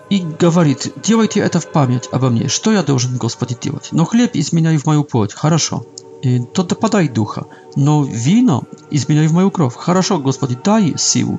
[0.09, 2.47] и говорит, делайте это в память обо мне.
[2.47, 3.89] Что я должен, Господи, делать?
[3.91, 5.33] Но хлеб изменяй в мою плоть.
[5.33, 5.85] Хорошо.
[6.53, 9.75] то да подай духа, но вино изменяй в мою кровь.
[9.75, 11.37] Хорошо, Господи, дай силу.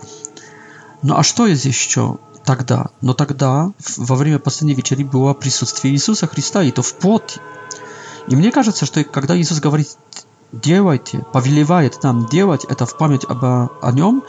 [1.02, 2.88] Ну а что есть еще тогда?
[3.00, 7.40] Но тогда, во время последней вечери, было присутствие Иисуса Христа, и то в плоти.
[8.28, 9.96] И мне кажется, что когда Иисус говорит
[10.52, 14.22] «делайте», повелевает нам делать это в память обо, о нем,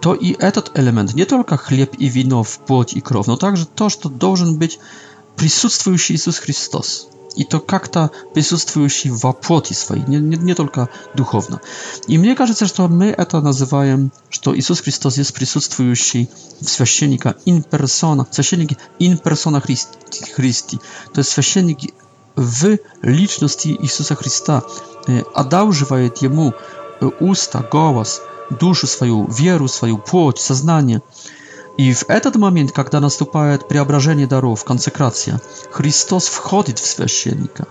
[0.00, 3.64] то и этот элемент, не только хлеб и вино в плоть и кровь, но также
[3.66, 4.80] то, что должен быть
[5.36, 7.08] присутствующий Иисус Христос.
[7.36, 11.58] I to jak ta присутствуjesz w płoti swojej, nie, nie, nie tylko duchowna.
[12.08, 16.12] I mnie też to my eta nazywamy, że to Jezus Chrystus jest присутствуjesz
[16.62, 18.70] w święcieniku in persona, święcienik
[19.00, 19.60] in persona
[20.36, 20.78] Christi,
[21.12, 21.78] To jest święcienik
[22.36, 24.62] w liczności Jezusa Chrysta,
[25.34, 25.70] a dał
[26.22, 26.52] jemu
[27.20, 28.20] usta, głos,
[28.60, 31.00] duszę swoją, wiarę swoją, płoć, zaznanie.
[31.76, 35.40] И в этот момент, когда наступает преображение даров, консекрация,
[35.72, 37.66] Христос входит в священника.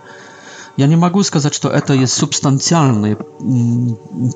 [0.75, 3.15] Я не могу сказать, что это есть субстанциальное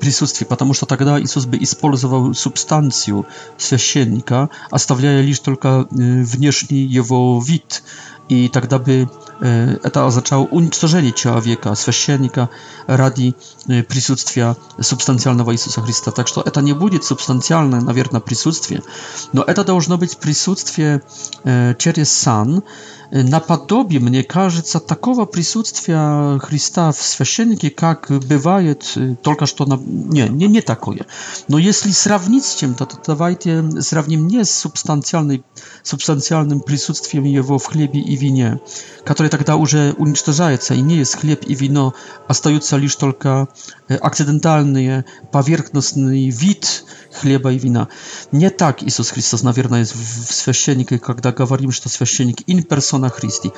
[0.00, 3.26] присутствие, потому что тогда Иисус бы использовал субстанцию
[3.58, 7.82] священника, оставляя лишь только внешний его вид–
[8.28, 9.06] i tak aby
[9.84, 12.48] eta oznaczało unicestwienie ciała wieka, święcenika
[12.88, 13.34] radi
[13.88, 16.12] присутствия e, substancjalnego Jezusa Chrystusa.
[16.12, 18.80] Tak, że eta nie będzie substancjalne, na pewno присутствие,
[19.34, 21.00] no eta должно być присутствие
[21.78, 22.60] через сан, e,
[23.10, 29.64] наподобие, мне кажется, такого присутствия Христа в священнике, как бывает только что...
[29.64, 29.76] На...
[29.78, 31.06] Не, не, не такое.
[31.48, 35.42] Но если сравнить с чем-то, то давайте сравним не с субстанциальной,
[35.82, 38.60] субстанциальным присутствием его в хлебе и вине,
[39.04, 41.94] которое тогда уже уничтожается, и не есть хлеб и вино,
[42.26, 43.48] остаются лишь только
[43.88, 47.88] акцидентальные, поверхностный вид хлеба и вина.
[48.32, 53.52] Не так Иисус Христос, наверное, в священнике, когда говорим, что священник in person persona Christi.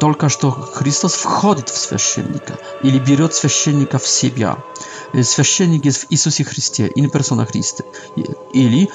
[0.00, 4.52] Tylko, to Chrystus wchodzi w święcennika, czyli bierze święcennika w siebie.
[5.32, 7.82] Święcennik jest w Jezusie Chrystie, in persona Chrysty,
[8.52, 8.88] Czyli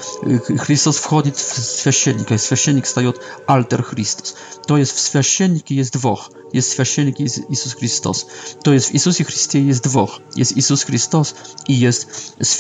[0.60, 3.12] Chrystus wchodzi w święcennika i święcennik staje
[3.48, 4.34] alter Chrystus.
[4.68, 6.30] To jest w święcenniku jest dwóch.
[6.54, 8.26] Jest święcennik i jest Jezus Chrystus.
[8.64, 10.20] To jest w Jezusie Chrystie jest dwóch.
[10.36, 11.36] Jest Jezus Chrystus
[11.68, 12.08] i jest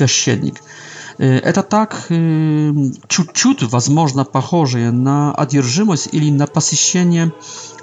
[0.05, 0.55] święcennik.
[1.17, 7.31] Это так чуть-чуть, возможно, похоже на одержимость или на посещение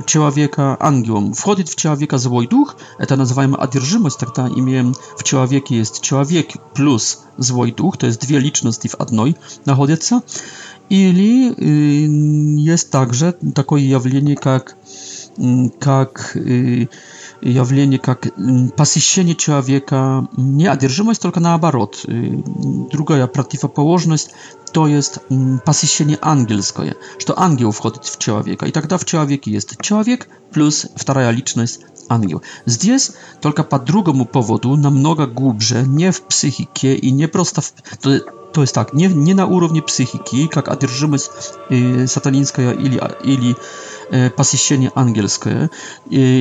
[0.07, 1.33] человека ангелом.
[1.33, 7.21] Входит в человека злой дух, это называемая одержимость, тогда имеем в человеке есть человек плюс
[7.39, 10.23] злой дух, то есть две личности в одной находятся.
[10.91, 11.55] Или
[12.69, 14.77] есть также такое явление, как,
[15.81, 16.37] как
[17.43, 18.29] явление, как
[18.77, 22.03] посещение человека, не одержимость, только наоборот.
[22.09, 24.29] Другая położność
[24.73, 29.05] to jest mm, pasiesienie angielskie, że to angiel wchodzi w człowieka i tak daw w
[29.05, 31.79] człowieku jest człowiek plus druga liczność
[32.09, 32.39] angiel.
[32.67, 37.61] z Здесь tylko po drugiemu powodu, na mnoga głębsze, nie w psychiki i nie prosto
[37.61, 37.73] w...
[38.01, 38.11] To,
[38.53, 41.31] to jest tak, nie, nie na уровне psychiki, jak одержимость
[41.71, 43.55] э, y, ili ili
[44.13, 45.69] E, pasyścienie angielskie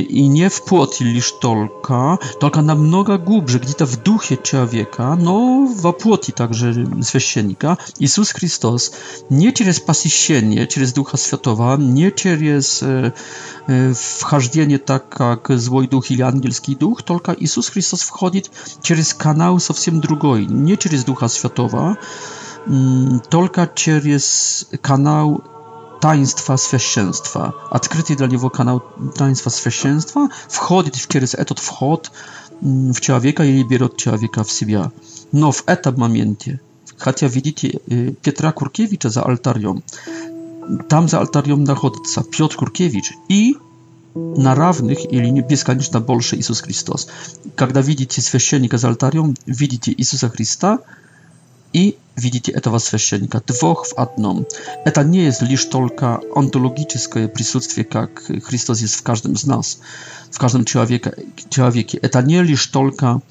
[0.10, 5.18] i, nie w płoti liż tolka, tolka na mnoga głębsze, gdy ta w duchie człowieka,
[5.20, 5.34] no
[5.76, 6.74] w płoti także
[7.10, 8.92] świecienika, Jezus Chrystus
[9.32, 13.12] nie przez pasjesienie, przez ducha światowa, nie przez e,
[13.96, 18.42] wchodzenie tak jak zły duch i angielski duch, tylko Jezus Chrystus wchodzi
[18.82, 21.96] przez kanał zupełnie drugi, nie przez ducha światowa,
[22.68, 24.26] mm, tylko przez
[24.82, 25.42] kanał
[26.02, 27.54] таинства священства.
[27.70, 28.84] Открытый для него канал
[29.16, 32.12] таинства священства входит через этот вход
[32.60, 34.92] в человека или берет человека в себя.
[35.32, 36.60] Но в этом моменте,
[36.98, 37.80] хотя видите
[38.24, 39.84] Петра Куркевича за алтарем,
[40.90, 43.56] там за алтарем находится Петр Куркевич и
[44.16, 47.08] на равных или бесконечно больше Иисус Христос.
[47.56, 50.80] Когда видите священника за алтарем, видите Иисуса Христа,
[51.74, 54.46] i widzicie tego świecznika dwoch w jednym.
[54.86, 59.80] eta nie jest lisz tylko ontologiczne присутствие, jak Chrystus jest w każdym z nas,
[60.32, 61.10] w każdym człowieku.
[62.02, 63.22] eta nie jest tylko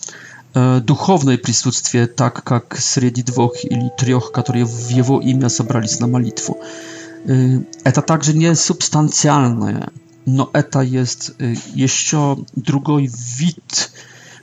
[0.57, 6.07] e, duchowne присутствие, tak jak среди dwóch или trzech, którzy w jego imię собрались na
[6.07, 6.53] modlitwę.
[6.53, 9.89] E, eta także nie substancjalne,
[10.27, 12.19] no to jest e, jeszcze
[12.57, 13.90] drugi wid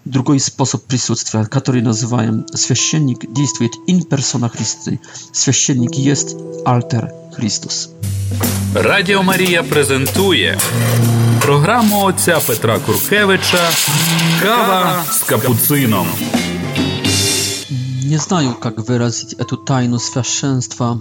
[0.07, 4.97] drugi sposób przysłuchstwa, który nazywają Święciennik, действует in persona Christi.
[5.33, 6.35] Święciennik jest
[6.65, 7.89] alter Christus.
[8.73, 10.57] Radio Maria prezentuje
[11.41, 13.67] program ojca Petra Kurkiewicza
[14.43, 16.05] Kawa z kapucyną.
[18.05, 20.97] Nie znają, jak wyrazić tę tajną święszeństwa.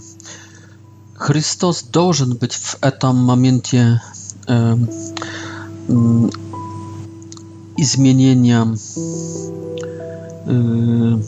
[1.14, 4.00] Chrystus должен być w etam momencie
[7.76, 8.66] изменения
[10.46, 11.18] э,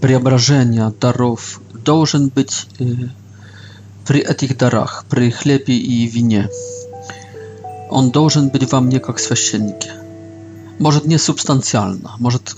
[0.00, 2.84] преображения даров должен быть э,
[4.06, 6.48] при этих дарах, при хлебе и вине.
[7.90, 9.92] Он должен быть во мне как священнике.
[10.78, 12.56] Может не субстанциально, может,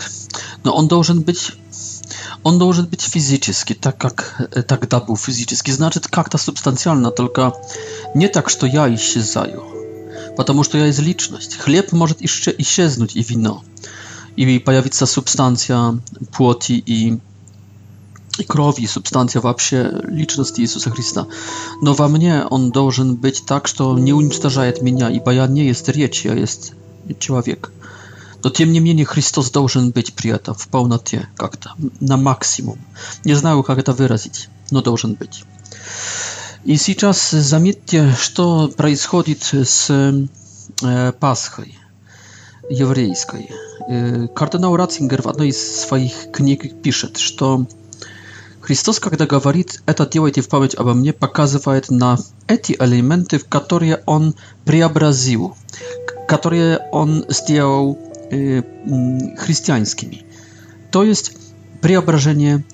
[0.62, 1.52] но он должен быть
[2.42, 5.70] он должен быть физически, так как э, тогда был физически.
[5.70, 7.54] Значит, как-то субстанциально, только
[8.14, 9.64] не так, что я исчезаю.
[10.36, 11.56] потому что я изличность.
[11.56, 13.64] Хлеб может исчезнуть и вино,
[14.36, 15.98] и появится субстанция
[16.36, 17.18] плоти и
[18.36, 21.28] и крови, субстанция вообще личности Иисуса Христа.
[21.80, 25.88] Но во мне он должен быть так, что не уничтожает меня, ибо я не есть
[25.88, 26.72] речь, я есть
[27.20, 27.70] человек.
[28.42, 32.80] Но тем не менее Христос должен быть при этом в полноте как-то, на максимум.
[33.24, 35.44] Не знаю, как это выразить, но должен быть.
[36.64, 40.14] И сейчас заметьте, что происходит с
[41.20, 41.78] Пасхой
[42.70, 43.50] еврейской.
[44.34, 47.66] Кардинал Ратцингер в одной из своих книг пишет, что
[48.62, 54.02] Христос, когда говорит «это делайте в память обо мне», показывает на эти элементы, в которые
[54.06, 54.34] Он
[54.64, 55.54] преобразил,
[56.26, 57.98] которые Он сделал
[58.30, 60.24] христианскими.
[60.90, 61.36] То есть
[61.82, 62.64] преображение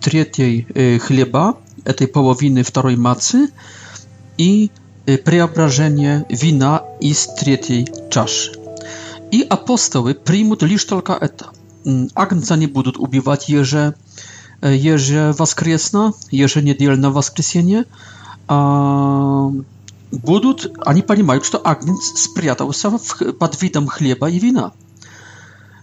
[0.00, 3.48] третьей хлеба tej połowiny второй macy
[4.38, 4.70] i
[5.10, 8.52] y, preobrażenie wina i z trzeciej czaszy.
[9.32, 11.50] I apostoły przyjmą lisz tylko eta.
[11.86, 13.92] Mm, Agnca nie będą ubiwać jeże
[14.66, 17.84] y, jeże waskresna, jeże niedzielne waskresienie,
[18.48, 18.56] a
[20.12, 20.54] będą,
[20.84, 22.98] oni понимают, że agniec spriatał się
[23.38, 24.70] pod widem chleba i wina.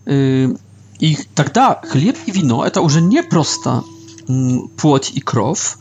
[0.07, 0.47] Y,
[0.99, 3.81] I wtedy tak chleb i wino to już nie prosta
[4.77, 5.77] płoć i krow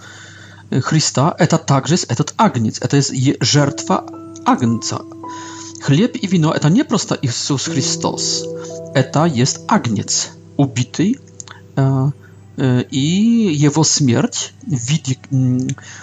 [0.72, 4.07] y, Chrysta, to także jest etat agniec, eta jest żertwa
[4.45, 5.01] агнца.
[5.82, 8.45] Chleb i wino to nie prosta Jezus Chrystus,
[9.12, 11.12] to jest agniec ubity
[11.78, 12.11] e,
[12.59, 14.55] e, i jego śmierć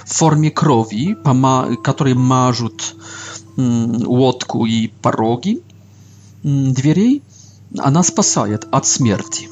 [0.08, 1.16] w formie krowi,
[1.84, 2.96] której marzut
[4.06, 5.58] łódku i parogi
[6.46, 7.22] drzwi,
[7.82, 9.50] ona спасает od śmierci,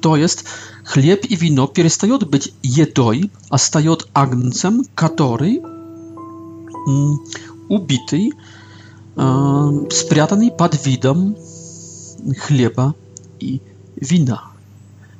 [0.00, 0.44] to jest
[0.92, 5.66] Chleb i wino przestają być jedoj, a stają agncem, który um,
[6.88, 7.18] mm,
[7.68, 8.18] ubity,
[9.16, 11.34] um, e, spriatany pod widem
[12.38, 12.92] chleba
[13.40, 13.60] i
[14.02, 14.38] wina.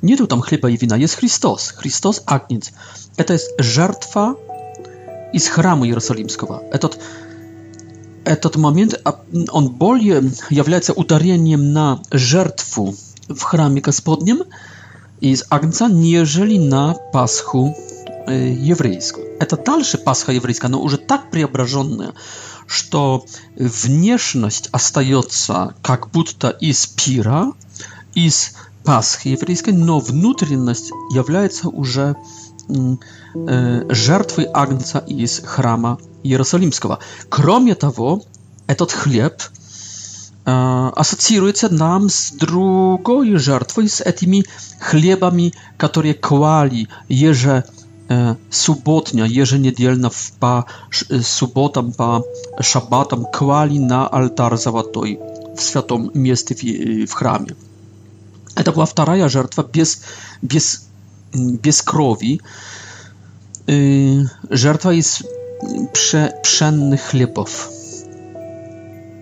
[0.03, 2.73] Nie tu tam chleba i wina, jest Chrystus, Chrystus agniec.
[3.27, 4.35] To jest żertwa
[5.33, 6.61] i z chramu jerozolimskiego.
[6.73, 6.99] Etot,
[8.25, 8.97] etot moment,
[9.51, 12.95] on bardziej jawlece udarzeniem na żartwu
[13.37, 14.45] w hramie gospodnim,
[15.21, 17.73] i z Agnca nieżeli na Paschu
[18.31, 19.21] y, jewryjską.
[19.49, 22.13] To dalsza Pascha jewryjska, no już tak przeobrażona,
[22.67, 23.19] że
[23.57, 27.53] wnieszność остается jak будто из пира,
[28.15, 28.51] из
[28.85, 31.99] Paschy jewryjskiej, no внутренność является już
[33.91, 36.99] жертвой Агнца из храма Jerozolimskiego.
[37.29, 38.21] Кроме того,
[38.67, 39.43] этот хлеб–
[40.51, 40.55] E,
[40.97, 44.43] asocjuje się nam z drugą żartwą, z tymi
[44.89, 46.87] chlebami, które kłali
[47.33, 47.63] że
[48.51, 50.65] subotnia, jeże niedzielna w pa
[51.11, 52.21] e, subotam, pa
[52.63, 55.19] szabatam kłali na altar zawatoj
[55.57, 56.61] w świętą miejscu, w,
[57.11, 57.53] w chramie.
[58.57, 60.01] E, to była druga żartwa bez,
[60.43, 60.81] bez,
[61.63, 62.41] bez krowi.
[64.51, 65.23] Żartwa jest
[65.93, 67.69] prze, pszenny chlebów.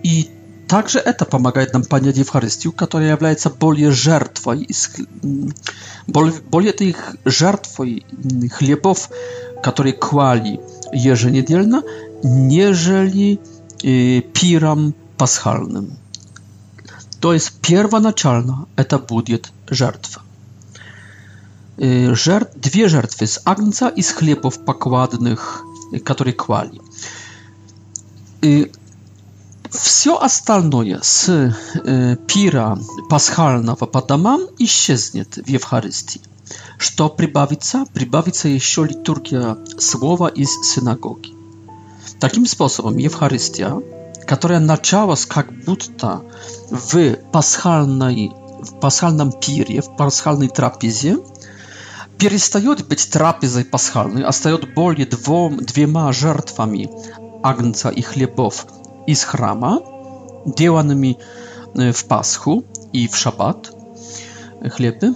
[0.03, 0.38] I
[0.69, 4.69] Также это помогает нам понять Евхаристию, которая является более жертвой,
[6.05, 8.05] более их жертвой
[8.51, 9.09] хлебов,
[9.63, 10.59] которые клали
[10.93, 11.81] еженедельно,
[12.21, 13.39] нежели
[13.81, 15.97] пиром пасхальным.
[17.19, 20.21] То есть первоначально это будет жертва.
[21.77, 25.63] Жертв, две жертвы с агнца и с хлебов покладных,
[26.05, 26.79] которые клали.
[28.41, 28.71] И
[29.71, 32.77] Все остальное с э, пира
[33.09, 36.21] пасхального по домам исчезнет в Евхаристии.
[36.79, 37.85] Что прибавится?
[37.93, 41.33] Прибавится еще литургия слова из синагоги.
[42.19, 43.79] Таким способом Евхаристия,
[44.25, 46.23] которая началась как будто
[46.71, 51.19] в, пасхальной, в пасхальном пире, в пасхальной трапезе,
[52.17, 56.89] перестает быть трапезой пасхальной, а стает более двум, двумя жертвами
[57.43, 58.65] Агнца и хлебов–
[59.09, 59.79] i z chrama,
[60.57, 61.15] działanymi
[61.93, 63.71] w Paschu и в шаббат
[64.75, 65.07] хлебы,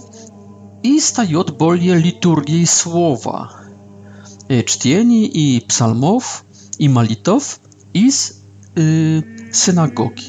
[0.82, 3.38] и стает более литургией слова,
[4.70, 6.44] чтений и псалмов
[6.78, 7.60] и молитов
[7.92, 8.40] из
[8.76, 9.22] э,
[9.62, 10.28] synagogi.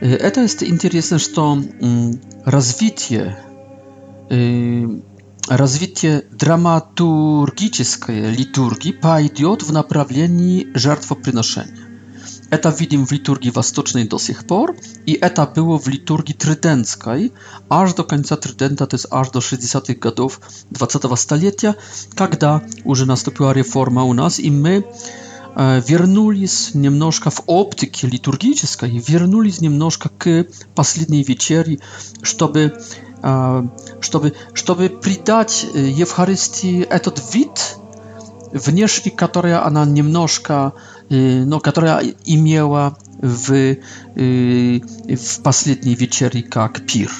[0.00, 1.42] Это есть интересно, что
[2.44, 3.36] развитие
[5.48, 11.80] развитие драматургической литургии пойдет в направлении жертвоприношения.
[12.50, 14.76] Это видим в литургии восточной до сих пор,
[15.06, 17.32] и это было в литургии тридентской,
[17.68, 20.40] аж до конца тридента, то есть аж до 60-х годов
[20.70, 21.74] 20-го столетия,
[22.14, 24.84] когда уже наступила реформа у нас, и мы
[25.56, 31.78] вернулись немножко в оптике литургической, вернулись немножко к последней вечере,
[32.22, 32.76] чтобы
[34.00, 37.76] чтобы, чтобы придать Евхаристии этот вид
[38.52, 40.74] внешний, который она немножко,
[41.08, 43.76] но которая имела в,
[44.14, 47.10] в последней вечере как пир.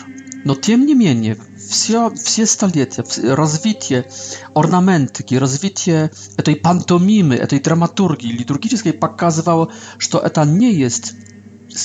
[0.44, 3.02] Но тем не менее, все, все столетия,
[3.34, 4.04] развитие
[4.52, 11.14] орнаментики, развитие этой пантомимы, этой драматургии литургической показывало, что это не есть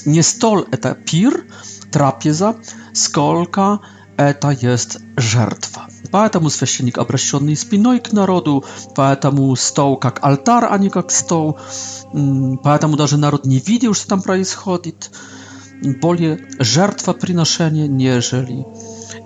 [0.06, 1.46] не столь это пир,
[1.92, 2.58] трапеза,
[2.94, 3.80] сколько
[4.20, 5.88] это есть жертва.
[6.12, 11.58] Поэтому священник, обращенный спиной к народу, поэтому стол как алтарь, а не как стол,
[12.62, 15.10] поэтому даже народ не видел, что там происходит.
[16.02, 18.66] Более жертвоприношение, нежели...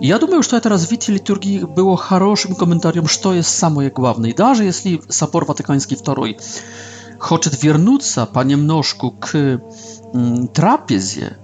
[0.00, 4.32] Я думаю, что это развитие литургии было хорошим комментарием, что есть самое главное.
[4.34, 6.40] Даже если Собор Ватиканский II
[7.20, 9.60] хочет вернуться понемножку к
[10.52, 11.36] трапезе,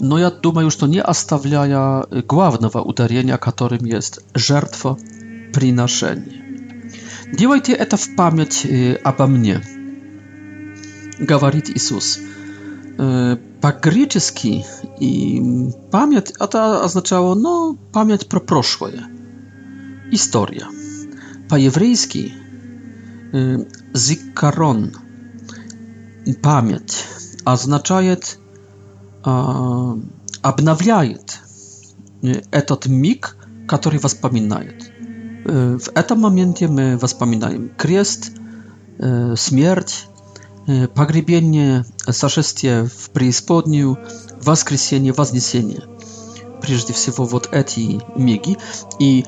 [0.00, 6.42] Но я думаю, что не оставляя главного ударения, которым есть жертвоприношение.
[7.32, 8.66] Делайте это в память
[9.04, 9.62] обо мне,
[11.18, 12.18] говорит Иисус.
[12.96, 14.64] По-гречески
[15.00, 15.42] и
[15.90, 19.06] память это означало, ну, память про прошлое,
[20.12, 20.66] история.
[21.48, 22.32] По-еврейски
[23.92, 24.92] зикарон,
[26.42, 27.04] память,
[27.44, 28.38] означает
[30.42, 31.40] обновляет
[32.22, 34.92] этот миг, который воспоминает.
[35.44, 38.32] В этом моменте мы воспоминаем крест,
[39.34, 40.06] смерть,
[40.94, 43.98] погребение, сошествие в преисподнюю,
[44.42, 45.80] воскресение, вознесение.
[46.62, 48.56] Прежде всего вот эти миги.
[49.00, 49.24] И,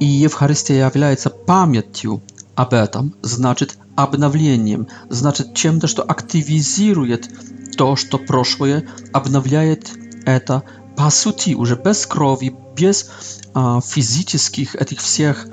[0.00, 2.22] и Евхаристия является памятью
[2.54, 7.28] об этом, значит обновлением, значит чем-то, что активизирует
[7.76, 9.90] то, что прошлое обновляет
[10.24, 10.62] это
[10.96, 13.10] по сути уже без крови, без
[13.54, 15.46] а, физических этих всех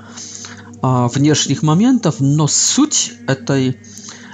[0.82, 3.78] а, внешних моментов, но суть этой,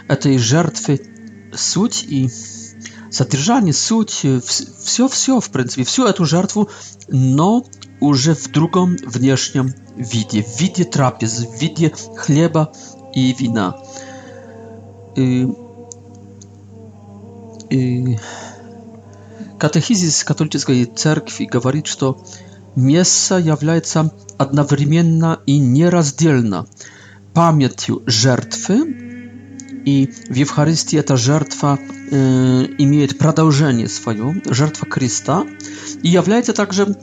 [0.09, 1.01] этой жертвы,
[1.53, 2.31] суть и
[3.11, 6.69] содержание, суть, все-все, в принципе, всю эту жертву,
[7.09, 7.65] но
[7.99, 12.73] уже в другом внешнем виде, в виде трапез, в виде хлеба
[13.13, 13.77] и вина.
[15.17, 15.49] И
[19.61, 22.19] Катехизис католической церкви говорит, что
[22.75, 26.67] месса является одновременно и нераздельно
[27.33, 28.97] памятью жертвы,
[29.85, 31.79] и в Евхаристии эта жертва
[32.11, 35.47] э, имеет продолжение свое, жертва креста,
[36.03, 36.97] и является также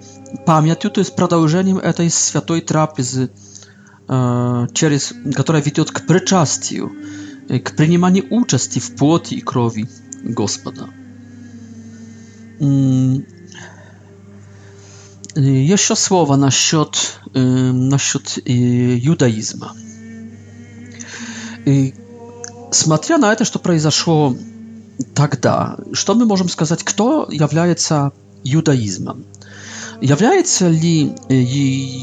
[0.45, 3.29] памятью, то есть продолжением этой святой трапезы,
[4.09, 6.91] э, через, которая ведет к причастию,
[7.47, 9.87] к приниманию участи в плоти и крови
[10.23, 10.87] Господа.
[15.45, 16.93] Jeszcze słowa насчет,
[17.73, 18.35] насчет
[19.01, 19.73] judaizma.
[22.71, 24.35] Смотря на это, что произошло
[25.13, 28.11] тогда, что мы можем сказать, кто является
[28.43, 29.23] judaizmem?
[30.01, 31.13] Является ли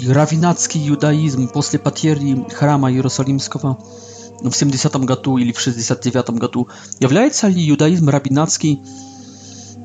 [0.07, 3.79] равинатский юдаизм после потери храма Иерусалимского
[4.41, 6.67] в 70 году или в 69 году,
[7.01, 8.81] является ли юдаизм рабинатский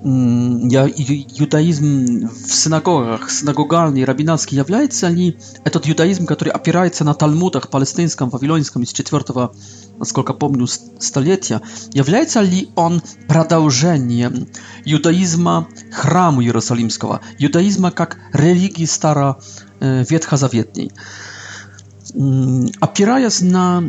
[0.01, 8.83] юдаизм в синагогах, синагогальный, рабинатский, является ли этот юдаизм, который опирается на Талмудах палестинском, вавилонском
[8.83, 9.21] из 4
[9.97, 14.47] насколько помню, столетия, является ли он продолжением
[14.85, 20.91] юдаизма храма Иерусалимского, юдаизма как религии старо-ветхозаветней?
[20.95, 20.99] Э,
[22.79, 23.83] опираясь на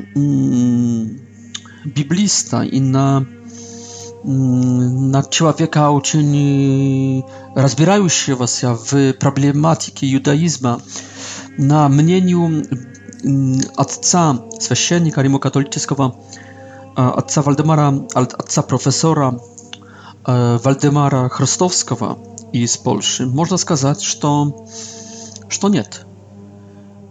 [1.85, 3.27] библиста и на,
[4.25, 10.81] на человека, очень разбирающегося в проблематике юдаизма,
[11.57, 12.65] на мнению
[13.77, 16.17] отца священника римокатолического,
[16.97, 19.41] отца Вальдемара, отца профессора
[20.27, 22.19] Вальдемара Хростовского
[22.53, 24.67] из Польши, можно сказать, что,
[25.49, 26.05] что нет–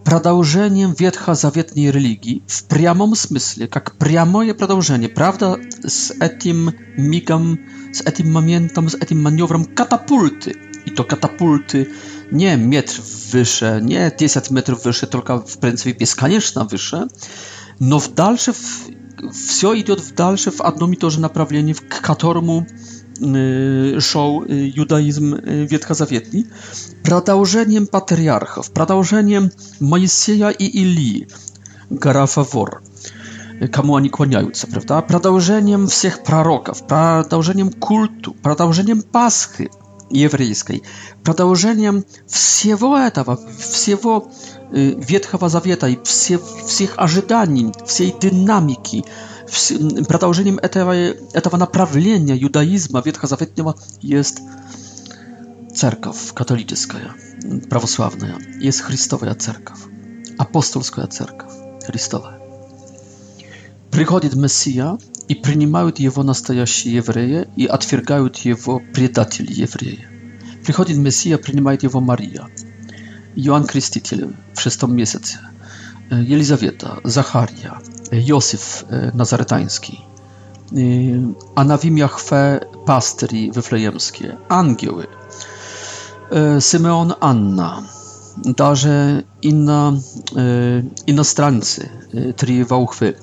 [0.04, 5.08] продолжением ветхозаветной религии в прямом смысле, как прямое продолжение.
[5.08, 7.58] Правда, с этим мигом,
[7.92, 10.56] с этим моментом, с этим маневром катапульты.
[10.86, 11.86] I to katapulty
[12.32, 17.06] nie metr wyższe, nie 10 metrów wyższe, tylko w принципе бесконечно wyższe,
[17.80, 18.90] но в дальше в,
[19.32, 22.66] все идет в дальше в одном и то же направлении, к которому
[23.26, 26.44] Y, show y, judaizm y, Wietka Zawietni,
[27.02, 29.50] pradałżeniem patriarchów, pradałżeniem
[29.80, 31.26] Moiseja i Ilii,
[31.90, 32.80] gara favor,
[33.72, 35.02] komu oni kłaniające, prawda?
[35.02, 39.68] Pradałżeniem wszystkich proroków, pradałżeniem kultu, pradałżeniem paschy
[40.10, 40.80] jewryjskiej,
[41.22, 44.28] pradałżeniem wszystkiego tego, wszystkiego
[44.98, 49.04] Wietchowa Zawieta i wszystkich ażydanin, wszystkiej dynamiki,
[50.08, 54.38] продолжением этого, этого направления юдаизма ветхозаветнего есть
[55.74, 57.12] церковь католическая,
[57.68, 59.78] православная, есть Христовая церковь,
[60.38, 61.52] апостольская церковь
[61.86, 62.38] Христовая.
[63.90, 64.98] Приходит Мессия,
[65.28, 70.04] и принимают его настоящие евреи, и отвергают его предатели евреи.
[70.66, 72.48] Приходит Мессия, принимает его Мария,
[73.36, 75.38] Иоанн Креститель в шестом месяце,
[76.10, 77.74] Елизавета, Захария,
[78.12, 80.02] Józef e, Nazaretański,
[80.72, 80.76] e,
[81.54, 85.06] a na imię Chwe Pastry Wyflejemskie, Angioły,
[86.32, 86.58] e,
[87.20, 87.82] Anna,
[88.56, 89.92] także inna,
[91.06, 91.88] inostrancy,
[92.36, 93.14] trzy wałchwy.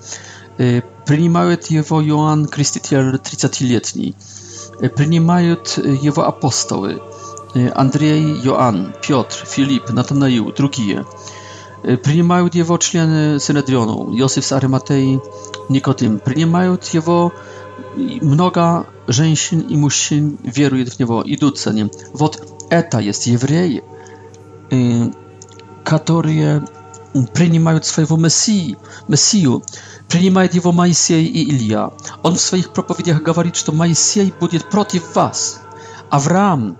[1.06, 4.14] Przyjmują jego Joan Chrystytier, 30-letni.
[4.96, 5.56] Przyjmują
[6.02, 7.00] jego apostoły
[7.76, 11.04] Andrzej, Joan, Piotr, Filip, Natanael, drugie
[11.84, 15.22] принимают его члены Синедриона, Иосиф с Ариматеи,
[15.70, 16.20] Никотим.
[16.20, 17.34] Принимают его
[17.96, 21.92] много женщин и мужчин, веруют в него, идут за ним.
[22.14, 23.84] Вот это есть евреи,
[25.84, 26.66] которые
[27.34, 29.64] принимают своего Мессии, Мессию,
[30.10, 31.92] принимает его Моисей и Илья.
[32.22, 35.62] Он в своих проповедях говорит, что Моисей будет против вас.
[36.10, 36.78] Авраам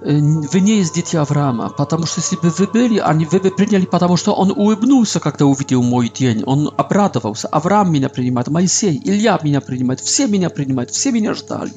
[0.00, 3.84] вы не из дети Авраама, потому что если бы вы были, они вы бы приняли,
[3.84, 7.48] потому что он улыбнулся, когда увидел мой день, он обрадовался.
[7.48, 11.72] Авраам меня принимает, Моисей, Илья меня принимает, все меня принимают, все меня ждали.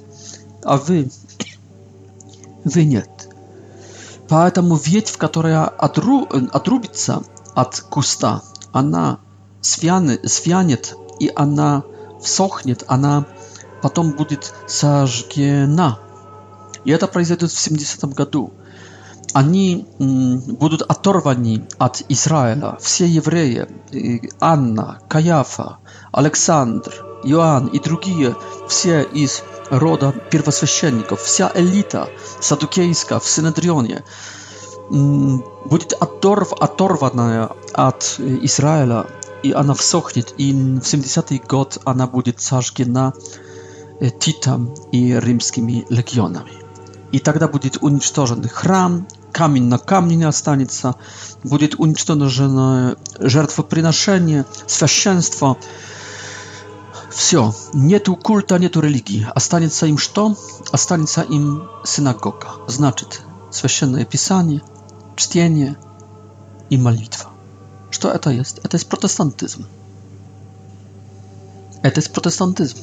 [0.63, 1.09] А вы,
[2.63, 3.09] вы нет.
[4.29, 7.23] Поэтому ветвь, которая отру, отрубится
[7.55, 9.19] от куста, она
[9.61, 11.83] свянет, свянет и она
[12.21, 13.25] всохнет, она
[13.81, 15.97] потом будет сожгена.
[16.85, 18.53] И это произойдет в 70 году.
[19.33, 22.77] Они будут оторваны от Израиля.
[22.81, 23.67] Все евреи,
[24.41, 25.77] Анна, Каяфа,
[26.11, 26.91] Александр,
[27.23, 28.35] Иоанн и другие,
[28.67, 32.09] все из рода первосвященников, вся элита
[32.41, 34.03] садукейская в Синедрионе
[34.89, 39.05] будет оторв, оторванная от Израиля,
[39.43, 43.13] и она всохнет, и в 70-й год она будет сожжена
[44.01, 46.51] э, Титом и римскими легионами.
[47.11, 50.95] и тогда будет уничтожен храм, камень на камне не останется,
[51.43, 55.57] будет уничтожено жертвоприношение, священство.
[57.09, 59.27] Все, нету культа, нету религии.
[59.35, 60.37] Останется им что?
[60.71, 62.47] Останется им синагога.
[62.67, 64.61] Значит, священное писание,
[65.17, 65.75] чтение
[66.69, 67.31] и молитва.
[67.89, 68.59] Что это есть?
[68.63, 69.65] Это есть протестантизм.
[71.81, 72.77] Это есть протестантизм.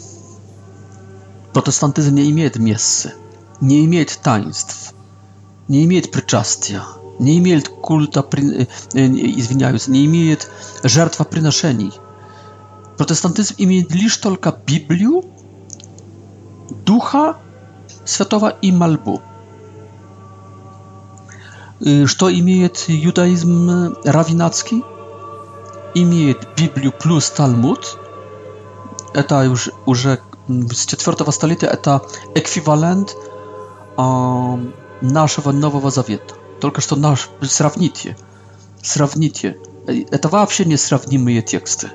[1.55, 3.15] Протестантизм не имеет мессы
[3.63, 4.95] nie mieć taństw,
[5.69, 6.87] nie mieć przyczastia,
[7.21, 8.51] nie mieć kultu, przepraszam,
[8.95, 10.41] y, y, nie mieć
[10.85, 11.91] żertwa przynoszeni.
[12.97, 15.11] Protestantyzm imieje tylko tylko Biblię,
[16.87, 17.35] Ducha
[18.07, 19.21] Świętego i Malbu.
[22.19, 23.71] Co imieje judaizm
[24.05, 24.83] rawinacki?
[25.95, 27.99] Imieje Biblię plus Talmud.
[29.29, 30.07] To już, już
[30.75, 32.01] z 4 stulecia to
[32.35, 33.17] ekwiwalent
[33.99, 36.35] нашего Нового Завета.
[36.61, 37.29] Только что наш...
[37.43, 38.17] Сравните.
[38.81, 39.59] Сравните.
[39.87, 41.91] Это вообще несравнимые тексты.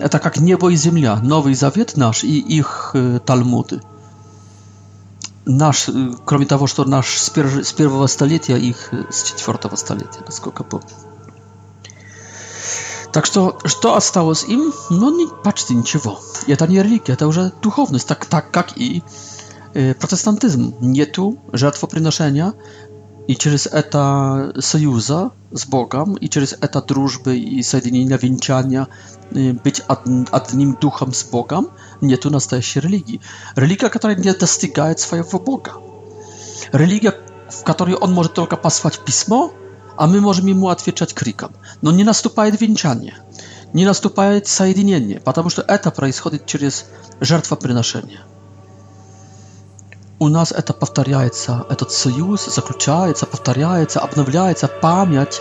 [0.00, 1.16] Это как небо и земля.
[1.16, 3.82] Новый Завет наш и их Талмуды.
[5.44, 5.88] Наш,
[6.24, 10.86] кроме того, что наш с, пер, с первого столетия, их с четвертого столетия, насколько помню.
[13.12, 14.72] Так что, что осталось им?
[14.90, 16.18] Ну, не, почти ничего.
[16.46, 19.02] И это не религия, это уже духовность, так, так как и
[19.76, 20.72] Y, protestantyzmu.
[20.82, 22.52] Nie tu żartwoprinoszenia
[23.28, 28.86] i przez eta sojuza z Bogiem i przez eta drużby i zjednienia венчания
[29.64, 29.84] być э,
[30.32, 31.66] одним duchem z Bogiem,
[32.02, 33.20] nie tu się religii.
[33.56, 35.72] Religia, która nie dostygaje swojego Boga.
[36.72, 37.12] Religia,
[37.50, 39.50] w której on może tylko pasować pismo,
[39.96, 41.50] a my możemy mu отвечать криком.
[41.82, 43.12] no nie наступает венчание,
[43.74, 46.84] nie наступает zjednienie, ponieważ что eta происходит через
[47.20, 48.18] жертвоприношение.
[50.20, 55.40] у нас это повторяется, этот союз заключается, повторяется, обновляется, память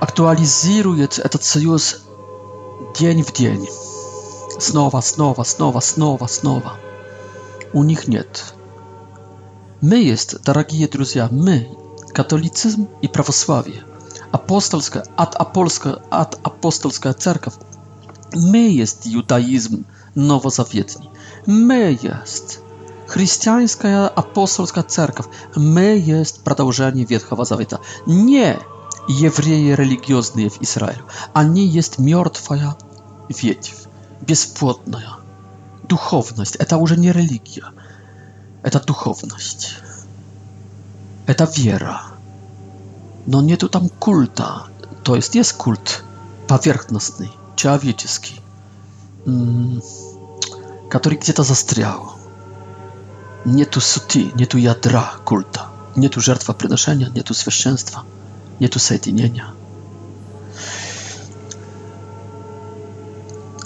[0.00, 2.02] актуализирует этот союз
[2.96, 3.68] день в день.
[4.60, 6.74] Снова, снова, снова, снова, снова.
[7.72, 8.54] У них нет.
[9.80, 11.68] Мы есть, дорогие друзья, мы,
[12.14, 13.82] католицизм и православие,
[14.30, 17.54] апостольская, от апостольская, от апостольская церковь,
[18.34, 19.84] мы есть иудаизм
[20.14, 21.10] новозаветный,
[21.44, 22.60] мы есть
[23.08, 27.78] chrześcijańska apostolska cerkaw, my jest pradałżenie Wietchowa Zawita.
[28.06, 28.58] Nie
[29.08, 31.02] jewryje religijne w Izraelu,
[31.34, 32.74] a nie jest miortwaja
[33.42, 33.74] wiedź,
[34.26, 35.16] bezpłodna
[35.88, 36.52] duchowność.
[36.68, 37.72] To już nie religia,
[38.70, 39.74] to duchowność.
[41.36, 42.04] To wiera.
[43.26, 44.64] No nie tu tam kulta,
[45.02, 46.04] to jest, jest kult
[46.46, 48.40] powierzchowny, człowieczyski,
[49.26, 49.80] mm,
[50.90, 52.17] który gdzie to zastriało
[53.46, 58.02] nie tu suti, nie tu jadra kulta, nie tu żertwa przynoszenia, nie tu święszeństwa,
[58.60, 59.44] nie tu соединения.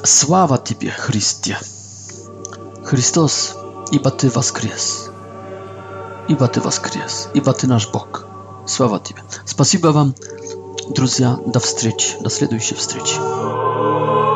[0.04, 1.56] Sława Tobie, Chrystie!
[2.84, 3.54] Chrystus,
[3.92, 5.10] iba Ty воскрес!
[6.28, 7.28] Iba Ty воскрес!
[7.34, 8.26] Iba Ty nasz Bóg!
[8.66, 9.22] Sława Tobie!
[9.46, 10.12] Спасибо Wam,
[10.90, 11.36] друзья!
[11.46, 12.16] do встречи!
[12.20, 14.31] do следующей встречи!